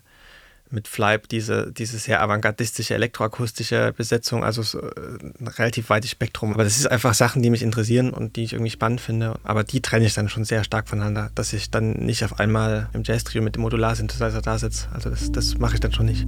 mit 0.71 0.87
Fleib 0.87 1.27
diese, 1.29 1.71
diese 1.71 1.97
sehr 1.97 2.21
avantgardistische 2.21 2.93
elektroakustische 2.93 3.93
Besetzung, 3.95 4.43
also 4.43 4.61
so 4.61 4.81
äh, 4.81 5.17
ein 5.39 5.47
relativ 5.47 5.89
weites 5.89 6.11
Spektrum. 6.11 6.53
Aber 6.53 6.63
das 6.63 6.77
ist 6.77 6.87
einfach 6.87 7.13
Sachen, 7.13 7.41
die 7.41 7.49
mich 7.49 7.63
interessieren 7.63 8.11
und 8.11 8.35
die 8.35 8.43
ich 8.43 8.53
irgendwie 8.53 8.71
spannend 8.71 9.01
finde. 9.01 9.39
Aber 9.43 9.63
die 9.63 9.81
trenne 9.81 10.05
ich 10.05 10.13
dann 10.13 10.29
schon 10.29 10.45
sehr 10.45 10.63
stark 10.63 10.87
voneinander, 10.87 11.31
dass 11.35 11.53
ich 11.53 11.71
dann 11.71 11.93
nicht 11.93 12.23
auf 12.23 12.39
einmal 12.39 12.89
im 12.93 13.03
Jazz-Trio 13.03 13.41
mit 13.41 13.55
dem 13.55 13.61
Modular-Synthesizer 13.61 14.41
da 14.41 14.57
sitze. 14.57 14.87
Also 14.93 15.09
das, 15.09 15.31
das 15.31 15.57
mache 15.57 15.75
ich 15.75 15.79
dann 15.79 15.93
schon 15.93 16.05
nicht. 16.05 16.27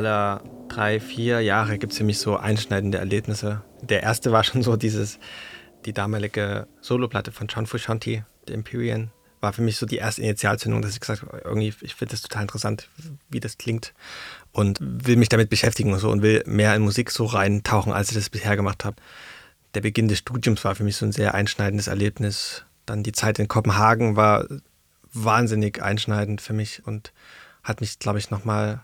alle 0.00 0.40
drei, 0.68 0.98
vier 0.98 1.40
Jahre 1.40 1.78
gibt 1.78 1.92
es 1.92 1.98
für 1.98 2.04
mich 2.04 2.18
so 2.18 2.36
einschneidende 2.36 2.98
Erlebnisse. 2.98 3.62
Der 3.82 4.02
erste 4.02 4.32
war 4.32 4.44
schon 4.44 4.62
so 4.62 4.76
dieses, 4.76 5.18
die 5.84 5.92
damalige 5.92 6.66
Soloplatte 6.80 7.32
von 7.32 7.48
John 7.48 7.66
Fushanti, 7.66 8.24
The 8.46 8.54
Empyrean, 8.54 9.10
war 9.40 9.52
für 9.52 9.62
mich 9.62 9.76
so 9.76 9.86
die 9.86 9.96
erste 9.96 10.22
Initialzündung, 10.22 10.80
dass 10.80 10.92
ich 10.92 11.00
gesagt 11.00 11.22
habe, 11.22 11.42
irgendwie, 11.44 11.74
ich 11.82 11.94
finde 11.94 12.12
das 12.12 12.22
total 12.22 12.42
interessant, 12.42 12.88
wie 13.28 13.40
das 13.40 13.58
klingt 13.58 13.92
und 14.52 14.78
will 14.80 15.16
mich 15.16 15.28
damit 15.28 15.50
beschäftigen 15.50 15.92
und 15.92 15.98
so 15.98 16.10
und 16.10 16.22
will 16.22 16.42
mehr 16.46 16.74
in 16.74 16.82
Musik 16.82 17.10
so 17.10 17.26
reintauchen, 17.26 17.92
als 17.92 18.10
ich 18.10 18.16
das 18.16 18.30
bisher 18.30 18.56
gemacht 18.56 18.84
habe. 18.84 18.96
Der 19.74 19.82
Beginn 19.82 20.08
des 20.08 20.18
Studiums 20.18 20.64
war 20.64 20.74
für 20.74 20.84
mich 20.84 20.96
so 20.96 21.06
ein 21.06 21.12
sehr 21.12 21.34
einschneidendes 21.34 21.88
Erlebnis. 21.88 22.64
Dann 22.86 23.02
die 23.02 23.12
Zeit 23.12 23.38
in 23.38 23.48
Kopenhagen 23.48 24.16
war 24.16 24.46
wahnsinnig 25.12 25.82
einschneidend 25.82 26.40
für 26.40 26.52
mich 26.52 26.86
und 26.86 27.12
hat 27.62 27.80
mich, 27.80 27.98
glaube 27.98 28.18
ich, 28.18 28.30
nochmal 28.30 28.80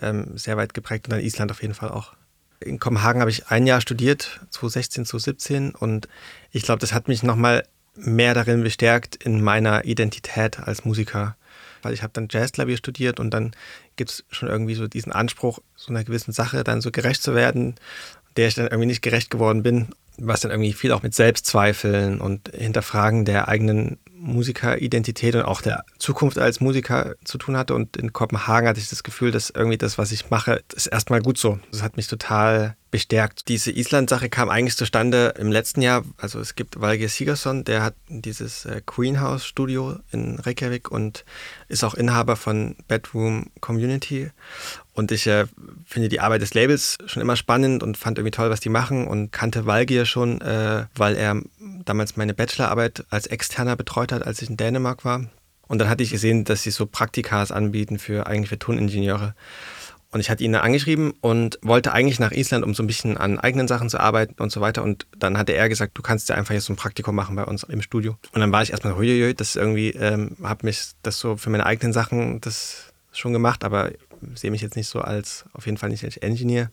ähm, 0.00 0.36
sehr 0.36 0.56
weit 0.56 0.74
geprägt 0.74 1.06
und 1.06 1.12
dann 1.12 1.20
Island 1.20 1.50
auf 1.50 1.62
jeden 1.62 1.74
Fall 1.74 1.90
auch. 1.90 2.14
In 2.60 2.78
Kopenhagen 2.78 3.20
habe 3.20 3.30
ich 3.30 3.48
ein 3.48 3.66
Jahr 3.66 3.80
studiert, 3.80 4.40
2016, 4.50 5.04
2017 5.06 5.74
und 5.74 6.08
ich 6.50 6.62
glaube, 6.62 6.80
das 6.80 6.92
hat 6.92 7.08
mich 7.08 7.22
nochmal 7.22 7.64
mehr 7.94 8.34
darin 8.34 8.62
bestärkt 8.62 9.16
in 9.16 9.42
meiner 9.42 9.84
Identität 9.84 10.60
als 10.60 10.84
Musiker. 10.84 11.36
Weil 11.82 11.94
ich 11.94 12.02
habe 12.02 12.12
dann 12.12 12.28
Jazzklavier 12.30 12.76
studiert 12.76 13.20
und 13.20 13.30
dann 13.30 13.52
gibt 13.96 14.10
es 14.10 14.24
schon 14.30 14.48
irgendwie 14.48 14.74
so 14.74 14.88
diesen 14.88 15.12
Anspruch, 15.12 15.60
so 15.76 15.90
einer 15.90 16.04
gewissen 16.04 16.32
Sache 16.32 16.64
dann 16.64 16.80
so 16.80 16.90
gerecht 16.90 17.22
zu 17.22 17.34
werden, 17.34 17.76
der 18.36 18.48
ich 18.48 18.54
dann 18.54 18.66
irgendwie 18.66 18.86
nicht 18.86 19.02
gerecht 19.02 19.30
geworden 19.30 19.62
bin, 19.62 19.88
was 20.16 20.40
dann 20.40 20.50
irgendwie 20.50 20.72
viel 20.72 20.92
auch 20.92 21.02
mit 21.02 21.14
Selbstzweifeln 21.14 22.20
und 22.20 22.50
Hinterfragen 22.54 23.24
der 23.24 23.48
eigenen 23.48 23.98
Musikeridentität 24.20 25.34
und 25.34 25.42
auch 25.42 25.60
der 25.60 25.84
Zukunft 25.98 26.38
als 26.38 26.60
Musiker 26.60 27.14
zu 27.24 27.38
tun 27.38 27.56
hatte. 27.56 27.74
Und 27.74 27.96
in 27.96 28.12
Kopenhagen 28.12 28.68
hatte 28.68 28.80
ich 28.80 28.88
das 28.88 29.02
Gefühl, 29.02 29.30
dass 29.30 29.50
irgendwie 29.50 29.78
das, 29.78 29.98
was 29.98 30.12
ich 30.12 30.30
mache, 30.30 30.62
ist 30.74 30.86
erstmal 30.86 31.22
gut 31.22 31.38
so. 31.38 31.58
Das 31.70 31.82
hat 31.82 31.96
mich 31.96 32.08
total 32.08 32.76
bestärkt. 32.90 33.48
Diese 33.48 33.70
Island-Sache 33.70 34.30
kam 34.30 34.48
eigentlich 34.48 34.76
zustande 34.76 35.34
im 35.38 35.52
letzten 35.52 35.82
Jahr. 35.82 36.04
Also 36.16 36.40
es 36.40 36.54
gibt 36.54 36.80
Valge 36.80 37.08
Sigerson, 37.08 37.64
der 37.64 37.82
hat 37.82 37.94
dieses 38.08 38.64
äh, 38.64 38.80
Queenhouse 38.84 39.44
Studio 39.44 39.98
in 40.10 40.38
Reykjavik 40.38 40.90
und 40.90 41.24
ist 41.68 41.84
auch 41.84 41.94
Inhaber 41.94 42.36
von 42.36 42.76
Bedroom 42.88 43.50
Community. 43.60 44.30
Und 44.94 45.12
ich 45.12 45.26
äh, 45.26 45.46
finde 45.86 46.08
die 46.08 46.20
Arbeit 46.20 46.42
des 46.42 46.54
Labels 46.54 46.98
schon 47.06 47.22
immer 47.22 47.36
spannend 47.36 47.82
und 47.82 47.96
fand 47.96 48.18
irgendwie 48.18 48.32
toll, 48.32 48.50
was 48.50 48.60
die 48.60 48.68
machen 48.68 49.06
und 49.06 49.30
kannte 49.30 49.66
Valgier 49.66 50.06
schon, 50.06 50.40
äh, 50.40 50.86
weil 50.94 51.14
er 51.16 51.40
damals 51.84 52.16
meine 52.16 52.34
Bachelorarbeit 52.34 53.04
als 53.10 53.26
Externer 53.26 53.76
betreut 53.76 54.12
hat, 54.12 54.26
als 54.26 54.42
ich 54.42 54.50
in 54.50 54.56
Dänemark 54.56 55.04
war. 55.04 55.26
Und 55.66 55.78
dann 55.78 55.88
hatte 55.88 56.02
ich 56.02 56.10
gesehen, 56.10 56.44
dass 56.44 56.62
sie 56.62 56.70
so 56.70 56.86
Praktikas 56.86 57.52
anbieten 57.52 57.98
für 57.98 58.26
eigentlich 58.26 58.48
für 58.48 58.58
Toningenieure. 58.58 59.34
Und 60.10 60.20
ich 60.20 60.30
hatte 60.30 60.42
ihn 60.42 60.54
angeschrieben 60.54 61.12
und 61.20 61.58
wollte 61.60 61.92
eigentlich 61.92 62.18
nach 62.18 62.32
Island, 62.32 62.64
um 62.64 62.72
so 62.72 62.82
ein 62.82 62.86
bisschen 62.86 63.18
an 63.18 63.38
eigenen 63.38 63.68
Sachen 63.68 63.90
zu 63.90 64.00
arbeiten 64.00 64.42
und 64.42 64.50
so 64.50 64.62
weiter. 64.62 64.82
Und 64.82 65.06
dann 65.18 65.36
hatte 65.36 65.52
er 65.52 65.68
gesagt, 65.68 65.98
du 65.98 66.02
kannst 66.02 66.30
ja 66.30 66.34
einfach 66.34 66.54
jetzt 66.54 66.64
so 66.64 66.72
ein 66.72 66.76
Praktikum 66.76 67.14
machen 67.14 67.36
bei 67.36 67.44
uns 67.44 67.64
im 67.64 67.82
Studio. 67.82 68.16
Und 68.32 68.40
dann 68.40 68.50
war 68.50 68.62
ich 68.62 68.70
erstmal, 68.70 68.96
huiuiui, 68.96 69.34
das 69.34 69.54
irgendwie, 69.54 69.90
ähm, 69.90 70.36
habe 70.42 70.64
mich 70.64 70.92
das 71.02 71.18
so 71.18 71.36
für 71.36 71.50
meine 71.50 71.66
eigenen 71.66 71.92
Sachen 71.92 72.40
das 72.40 72.94
schon 73.12 73.34
gemacht, 73.34 73.64
aber 73.64 73.90
sehe 74.34 74.50
mich 74.50 74.62
jetzt 74.62 74.76
nicht 74.76 74.88
so 74.88 75.00
als, 75.00 75.44
auf 75.52 75.66
jeden 75.66 75.76
Fall 75.76 75.90
nicht 75.90 76.04
als 76.04 76.16
Engineer. 76.16 76.70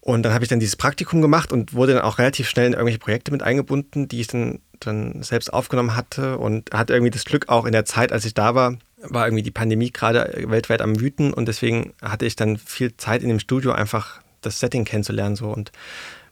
Und 0.00 0.22
dann 0.22 0.32
habe 0.32 0.44
ich 0.44 0.48
dann 0.48 0.60
dieses 0.60 0.76
Praktikum 0.76 1.20
gemacht 1.20 1.52
und 1.52 1.74
wurde 1.74 1.94
dann 1.94 2.02
auch 2.02 2.18
relativ 2.18 2.48
schnell 2.48 2.66
in 2.66 2.72
irgendwelche 2.72 2.98
Projekte 2.98 3.32
mit 3.32 3.42
eingebunden, 3.42 4.08
die 4.08 4.20
ich 4.20 4.28
dann, 4.28 4.60
dann 4.80 5.22
selbst 5.22 5.52
aufgenommen 5.52 5.96
hatte 5.96 6.38
und 6.38 6.72
hatte 6.72 6.94
irgendwie 6.94 7.10
das 7.10 7.24
Glück 7.24 7.48
auch 7.48 7.64
in 7.64 7.72
der 7.72 7.84
Zeit, 7.84 8.12
als 8.12 8.24
ich 8.24 8.34
da 8.34 8.54
war, 8.54 8.78
war 9.02 9.26
irgendwie 9.26 9.42
die 9.42 9.50
Pandemie 9.50 9.90
gerade 9.90 10.32
weltweit 10.46 10.82
am 10.82 11.00
Wüten 11.00 11.32
und 11.32 11.46
deswegen 11.46 11.92
hatte 12.02 12.26
ich 12.26 12.36
dann 12.36 12.56
viel 12.56 12.96
Zeit 12.96 13.22
in 13.22 13.28
dem 13.28 13.40
Studio 13.40 13.72
einfach 13.72 14.20
das 14.40 14.60
Setting 14.60 14.84
kennenzulernen 14.84 15.36
so 15.36 15.50
und 15.50 15.72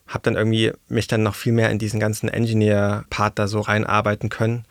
habe 0.07 0.23
dann 0.23 0.37
irgendwie 0.37 0.73
mich 0.89 1.09
dann 1.09 1.23
noch 1.23 1.35
viel 1.35 1.53
mehr 1.53 1.71
in 1.71 1.79
diesen 1.79 1.99
ganzen 1.99 2.29
Engineer-Part 2.29 3.39
da 3.39 3.49
so 3.49 3.61
reinarbeiten 3.61 4.29
können. 4.29 4.65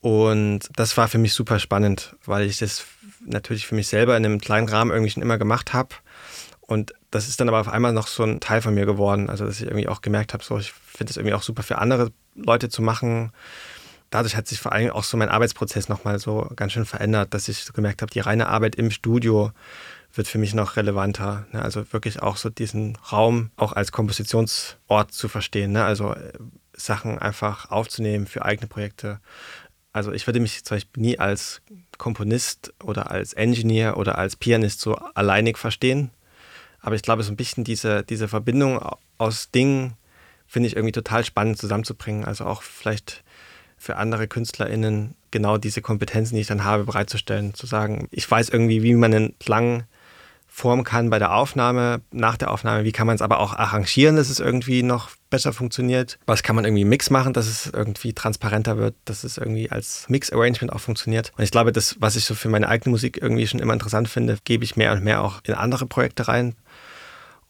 Und 0.00 0.60
das 0.76 0.96
war 0.96 1.08
für 1.08 1.18
mich 1.18 1.32
super 1.32 1.58
spannend, 1.58 2.16
weil 2.24 2.46
ich 2.46 2.58
das 2.58 2.84
natürlich 3.24 3.66
für 3.66 3.74
mich 3.74 3.88
selber 3.88 4.16
in 4.16 4.24
einem 4.24 4.40
kleinen 4.40 4.68
Rahmen 4.68 4.90
irgendwie 4.90 5.10
schon 5.10 5.22
immer 5.22 5.38
gemacht 5.38 5.72
habe. 5.72 5.94
Und 6.60 6.92
das 7.10 7.28
ist 7.28 7.40
dann 7.40 7.48
aber 7.48 7.60
auf 7.60 7.68
einmal 7.68 7.92
noch 7.92 8.06
so 8.06 8.22
ein 8.22 8.40
Teil 8.40 8.62
von 8.62 8.74
mir 8.74 8.86
geworden. 8.86 9.28
Also, 9.28 9.44
dass 9.44 9.60
ich 9.60 9.66
irgendwie 9.66 9.88
auch 9.88 10.00
gemerkt 10.00 10.32
habe, 10.32 10.44
so, 10.44 10.58
ich 10.58 10.72
finde 10.72 11.10
es 11.10 11.16
irgendwie 11.16 11.34
auch 11.34 11.42
super 11.42 11.62
für 11.62 11.78
andere 11.78 12.12
Leute 12.34 12.68
zu 12.68 12.82
machen. 12.82 13.32
Dadurch 14.10 14.36
hat 14.36 14.48
sich 14.48 14.60
vor 14.60 14.72
allem 14.72 14.90
auch 14.90 15.04
so 15.04 15.16
mein 15.16 15.28
Arbeitsprozess 15.28 15.88
nochmal 15.88 16.18
so 16.18 16.50
ganz 16.56 16.72
schön 16.72 16.84
verändert, 16.84 17.32
dass 17.34 17.48
ich 17.48 17.72
gemerkt 17.72 18.02
habe, 18.02 18.12
die 18.12 18.20
reine 18.20 18.48
Arbeit 18.48 18.74
im 18.76 18.90
Studio 18.90 19.52
wird 20.14 20.26
für 20.26 20.38
mich 20.38 20.54
noch 20.54 20.76
relevanter. 20.76 21.46
Ne? 21.52 21.62
Also 21.62 21.92
wirklich 21.92 22.20
auch 22.22 22.36
so 22.36 22.50
diesen 22.50 22.96
Raum 23.12 23.50
auch 23.56 23.72
als 23.72 23.92
Kompositionsort 23.92 25.12
zu 25.12 25.28
verstehen. 25.28 25.72
Ne? 25.72 25.84
Also 25.84 26.14
äh, 26.14 26.32
Sachen 26.74 27.18
einfach 27.18 27.70
aufzunehmen 27.70 28.26
für 28.26 28.44
eigene 28.44 28.66
Projekte. 28.66 29.20
Also 29.92 30.12
ich 30.12 30.26
würde 30.26 30.40
mich 30.40 30.64
zum 30.64 30.76
Beispiel 30.76 31.02
nie 31.02 31.18
als 31.18 31.62
Komponist 31.98 32.72
oder 32.82 33.10
als 33.10 33.32
Engineer 33.32 33.96
oder 33.96 34.18
als 34.18 34.36
Pianist 34.36 34.80
so 34.80 34.94
alleinig 34.94 35.58
verstehen. 35.58 36.10
Aber 36.80 36.94
ich 36.94 37.02
glaube, 37.02 37.22
so 37.22 37.32
ein 37.32 37.36
bisschen 37.36 37.64
diese, 37.64 38.02
diese 38.02 38.28
Verbindung 38.28 38.80
aus 39.18 39.50
Dingen 39.50 39.94
finde 40.46 40.68
ich 40.68 40.76
irgendwie 40.76 40.92
total 40.92 41.24
spannend 41.24 41.58
zusammenzubringen. 41.58 42.24
Also 42.24 42.44
auch 42.44 42.62
vielleicht 42.62 43.22
für 43.76 43.96
andere 43.96 44.28
KünstlerInnen 44.28 45.14
genau 45.30 45.58
diese 45.58 45.80
Kompetenzen, 45.80 46.34
die 46.34 46.42
ich 46.42 46.46
dann 46.46 46.64
habe, 46.64 46.84
bereitzustellen. 46.84 47.54
Zu 47.54 47.66
sagen, 47.66 48.08
ich 48.10 48.30
weiß 48.30 48.48
irgendwie, 48.48 48.82
wie 48.82 48.94
man 48.94 49.14
einen 49.14 49.38
Klang 49.38 49.84
formen 50.50 50.84
kann 50.84 51.10
bei 51.10 51.18
der 51.18 51.34
Aufnahme, 51.34 52.02
nach 52.10 52.36
der 52.36 52.50
Aufnahme, 52.50 52.84
wie 52.84 52.92
kann 52.92 53.06
man 53.06 53.14
es 53.14 53.22
aber 53.22 53.38
auch 53.38 53.54
arrangieren, 53.54 54.16
dass 54.16 54.28
es 54.28 54.40
irgendwie 54.40 54.82
noch 54.82 55.10
besser 55.30 55.52
funktioniert. 55.52 56.18
Was 56.26 56.42
kann 56.42 56.56
man 56.56 56.64
irgendwie 56.64 56.84
Mix 56.84 57.08
machen, 57.08 57.32
dass 57.32 57.46
es 57.46 57.70
irgendwie 57.72 58.12
transparenter 58.12 58.76
wird, 58.76 58.96
dass 59.04 59.22
es 59.22 59.38
irgendwie 59.38 59.70
als 59.70 60.06
Mix-Arrangement 60.08 60.72
auch 60.72 60.80
funktioniert. 60.80 61.32
Und 61.38 61.44
ich 61.44 61.52
glaube, 61.52 61.70
das, 61.70 61.96
was 62.00 62.16
ich 62.16 62.24
so 62.24 62.34
für 62.34 62.48
meine 62.48 62.68
eigene 62.68 62.90
Musik 62.90 63.18
irgendwie 63.22 63.46
schon 63.46 63.60
immer 63.60 63.72
interessant 63.72 64.08
finde, 64.08 64.38
gebe 64.44 64.64
ich 64.64 64.76
mehr 64.76 64.92
und 64.92 65.04
mehr 65.04 65.22
auch 65.22 65.40
in 65.44 65.54
andere 65.54 65.86
Projekte 65.86 66.26
rein. 66.26 66.56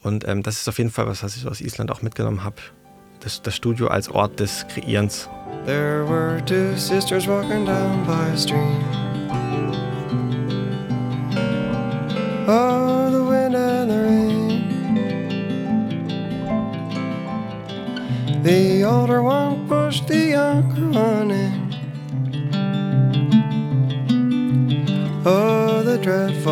Und 0.02 0.26
ähm, 0.26 0.42
das 0.42 0.60
ist 0.60 0.68
auf 0.68 0.78
jeden 0.78 0.90
Fall 0.90 1.06
was, 1.06 1.22
was 1.22 1.36
ich 1.36 1.46
aus 1.46 1.60
Island 1.60 1.90
auch 1.90 2.02
mitgenommen 2.02 2.42
habe. 2.42 2.56
Das, 3.20 3.42
das 3.42 3.54
Studio 3.54 3.88
als 3.88 4.08
Ort 4.08 4.40
des 4.40 4.66
Kreierens. 4.68 5.28
There 5.66 6.08
were 6.08 6.42
two 6.46 6.74
sisters 6.76 7.26
walking 7.26 7.66
down 7.66 8.04
by 8.06 8.32
a 8.32 8.36
stream. 8.36 8.82
Oh, 12.48 13.10
the 13.10 13.22
wind 13.22 13.54
and 13.54 13.90
the 13.90 13.98
rain. 13.98 14.40
The 18.42 18.84
older 18.84 19.22
one 19.22 19.68
pushed 19.68 20.08
the 20.08 20.30
younger 20.30 20.98
one 20.98 21.30
in. 21.30 21.70
Oh, 25.26 25.82
the 25.84 25.98
dreadful 25.98 26.49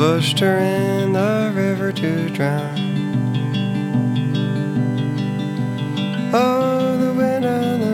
pushed 0.00 0.38
her 0.38 0.58
in 0.58 1.12
the 1.12 1.52
river 1.54 1.92
to 1.92 2.30
drown. 2.30 2.78
Oh, 6.32 6.96
the 6.96 7.12
wind 7.12 7.44
and 7.44 7.82
the 7.82 7.90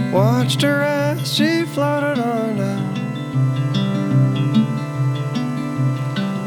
rain 0.00 0.10
watched 0.10 0.62
her 0.62 0.80
as 0.80 1.30
she 1.30 1.66
floated 1.66 2.18
on 2.18 2.56
down. 2.56 2.96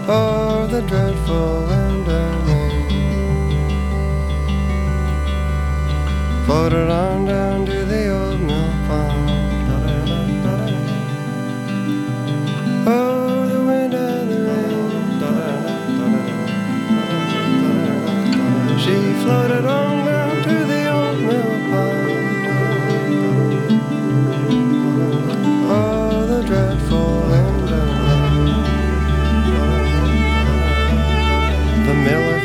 Oh, 0.08 0.66
the 0.72 0.82
dreadful 0.82 1.68
wind 1.68 2.08
and 2.08 2.48
rain 2.48 2.90
floated 6.48 6.90
on 6.90 7.26
down 7.26 7.59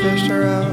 fish 0.05 0.29
are 0.29 0.43
out. 0.43 0.64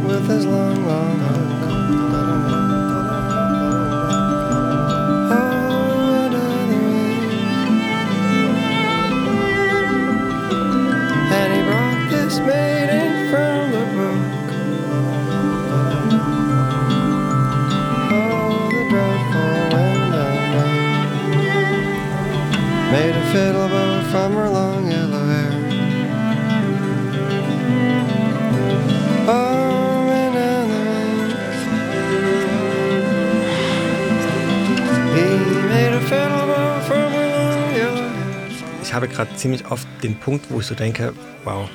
Ziemlich 39.41 39.69
oft 39.71 39.87
den 40.03 40.19
Punkt, 40.19 40.51
wo 40.51 40.59
ich 40.59 40.67
so 40.67 40.75
denke, 40.75 41.13
wow, 41.43 41.67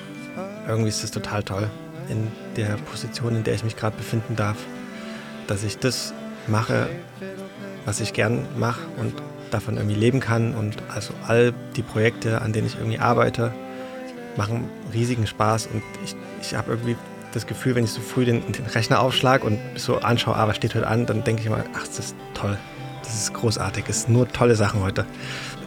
irgendwie 0.68 0.88
ist 0.88 1.02
das 1.02 1.10
total 1.10 1.42
toll 1.42 1.68
in 2.08 2.30
der 2.56 2.76
Position, 2.90 3.34
in 3.34 3.42
der 3.42 3.54
ich 3.54 3.64
mich 3.64 3.76
gerade 3.76 3.96
befinden 3.96 4.36
darf, 4.36 4.56
dass 5.48 5.64
ich 5.64 5.76
das 5.78 6.14
mache, 6.46 6.88
was 7.84 8.00
ich 8.00 8.12
gern 8.12 8.46
mache 8.56 8.80
und 8.98 9.14
davon 9.50 9.76
irgendwie 9.76 9.96
leben 9.96 10.20
kann. 10.20 10.54
Und 10.54 10.76
also 10.94 11.12
all 11.26 11.52
die 11.74 11.82
Projekte, 11.82 12.40
an 12.40 12.52
denen 12.52 12.68
ich 12.68 12.76
irgendwie 12.76 13.00
arbeite, 13.00 13.52
machen 14.36 14.68
riesigen 14.92 15.26
Spaß. 15.26 15.66
Und 15.66 15.82
ich, 16.04 16.14
ich 16.40 16.54
habe 16.54 16.70
irgendwie 16.70 16.96
das 17.32 17.48
Gefühl, 17.48 17.74
wenn 17.74 17.82
ich 17.82 17.90
so 17.90 18.00
früh 18.00 18.24
den, 18.24 18.52
den 18.52 18.66
Rechner 18.66 19.00
aufschlage 19.00 19.44
und 19.44 19.58
so 19.74 19.98
anschaue, 19.98 20.36
ah, 20.36 20.46
was 20.46 20.56
steht 20.56 20.76
heute 20.76 20.86
an, 20.86 21.04
dann 21.06 21.24
denke 21.24 21.40
ich 21.40 21.46
immer, 21.46 21.64
ach, 21.74 21.86
das 21.86 21.98
ist 21.98 22.16
toll. 22.34 22.56
Das 23.02 23.14
ist 23.14 23.34
großartig. 23.34 23.84
Es 23.88 24.02
sind 24.02 24.14
nur 24.14 24.28
tolle 24.28 24.54
Sachen 24.54 24.82
heute. 24.82 25.04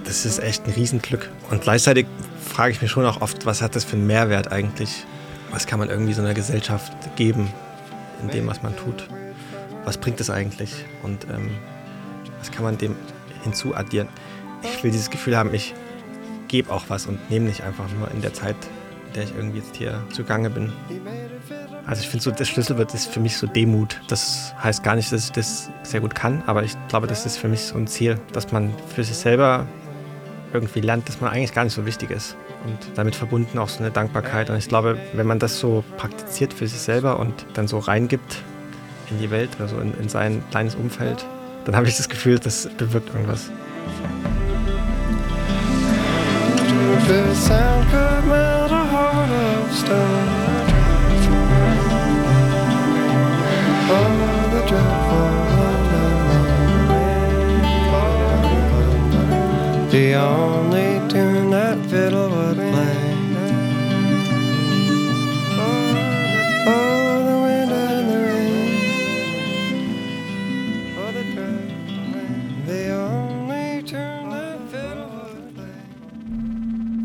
Das 0.10 0.26
ist 0.26 0.39
echt 0.39 0.65
ein 0.65 0.74
Riesenglück. 0.74 1.30
Und 1.52 1.62
gleichzeitig 1.62 2.08
frage 2.43 2.72
ich 2.72 2.82
mich 2.82 2.89
schon 2.89 3.06
auch 3.06 3.22
oft, 3.22 3.45
was 3.45 3.62
hat 3.62 3.76
das 3.76 3.84
für 3.84 3.95
einen 3.95 4.08
Mehrwert 4.08 4.52
eigentlich? 4.52 5.06
Was 5.52 5.67
kann 5.67 5.78
man 5.78 5.88
irgendwie 5.88 6.13
so 6.13 6.24
einer 6.24 6.34
Gesellschaft 6.34 6.91
geben 7.15 7.54
in 8.24 8.30
dem, 8.30 8.48
was 8.48 8.63
man 8.63 8.76
tut? 8.76 9.08
Was 9.86 10.00
bringt 10.00 10.19
es 10.19 10.32
eigentlich? 10.32 10.84
Und 11.04 11.26
ähm, 11.26 11.52
was 12.39 12.50
kann 12.50 12.63
man 12.63 12.80
dem 12.80 12.95
hinzuaddieren? 13.43 14.08
Ich 14.63 14.84
will 14.84 14.89
dieses 14.89 15.12
Gefühl 15.12 15.38
haben, 15.38 15.54
ich 15.54 15.76
gebe 16.48 16.74
auch 16.74 16.86
was 16.88 17.06
und 17.06 17.30
nehme 17.30 17.45
nicht 17.45 17.62
einfach 17.62 17.86
nur 17.95 18.10
in 18.10 18.24
der 18.24 18.34
Zeit, 18.34 18.56
in 19.10 19.13
der 19.13 19.24
ich 19.26 19.36
irgendwie 19.36 19.60
jetzt 19.60 19.76
hier 19.76 20.04
zugange 20.12 20.50
bin. 20.50 20.74
Also 21.86 22.02
ich 22.02 22.10
finde 22.10 22.24
so, 22.24 22.32
das 22.32 22.48
Schlüsselwort 22.48 22.95
ist 22.95 23.10
für 23.10 23.19
mich 23.19 23.38
so 23.38 23.45
Demut. 23.45 24.02
Das 24.08 24.56
heißt 24.63 24.84
gar 24.84 24.95
nicht, 24.95 25.12
dass 25.12 25.26
ich 25.26 25.32
das 25.34 25.69
sehr 25.84 26.02
gut 26.02 26.15
kann, 26.15 26.41
aber 26.48 26.63
ich 26.63 26.76
glaube, 26.88 27.06
das 27.06 27.27
ist 27.27 27.38
für 27.38 27.48
mich 27.48 27.62
so 27.62 27.77
ein 27.77 27.86
Ziel, 27.86 28.19
dass 28.33 28.52
man 28.52 28.73
für 28.96 29.04
sich 29.04 29.15
selber 29.15 29.67
irgendwie 30.54 30.81
lernt, 30.81 31.08
dass 31.08 31.21
man 31.21 31.31
eigentlich 31.31 31.54
gar 31.54 31.63
nicht 31.63 31.73
so 31.73 31.85
wichtig 31.85 32.12
ist. 32.12 32.35
Und 32.65 32.97
damit 32.97 33.15
verbunden 33.15 33.58
auch 33.58 33.69
so 33.69 33.79
eine 33.79 33.91
Dankbarkeit. 33.91 34.50
Und 34.50 34.58
ich 34.58 34.67
glaube, 34.67 34.97
wenn 35.13 35.27
man 35.27 35.39
das 35.39 35.60
so 35.60 35.83
praktiziert 35.97 36.54
für 36.54 36.67
sich 36.67 36.79
selber 36.79 37.19
und 37.19 37.45
dann 37.54 37.67
so 37.67 37.79
reingibt 37.79 38.37
in 39.10 39.19
die 39.19 39.31
Welt, 39.31 39.50
also 39.60 39.79
in, 39.79 39.93
in 39.95 40.10
sein 40.10 40.43
kleines 40.52 40.75
Umfeld, 40.75 41.25
dann 41.65 41.75
habe 41.75 41.87
ich 41.87 41.97
das 41.97 42.10
Gefühl, 42.10 42.39
das 42.39 42.69
bewirkt 42.77 43.10
irgendwas. 43.13 43.50
Oh, 53.91 54.52
the 54.52 54.60
dreadful 54.67 55.29
Oh. 60.00 60.02
Oh, 60.02 60.06
the 60.06 60.15
only 60.15 61.10
tune 61.10 61.50
that 61.52 61.77
fiddle 61.89 62.29
would 62.29 62.56
play. 62.56 63.19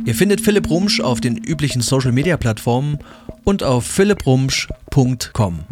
Ihr 0.07 0.15
findet 0.15 0.43
Philipp 0.43 0.71
Rumsch 0.71 1.01
auf 1.01 1.21
den 1.21 1.37
üblichen 1.39 1.81
Social-Media-Plattformen 1.81 2.99
und 3.43 3.63
auf 3.65 3.85
philipprumsch.com. 3.87 5.65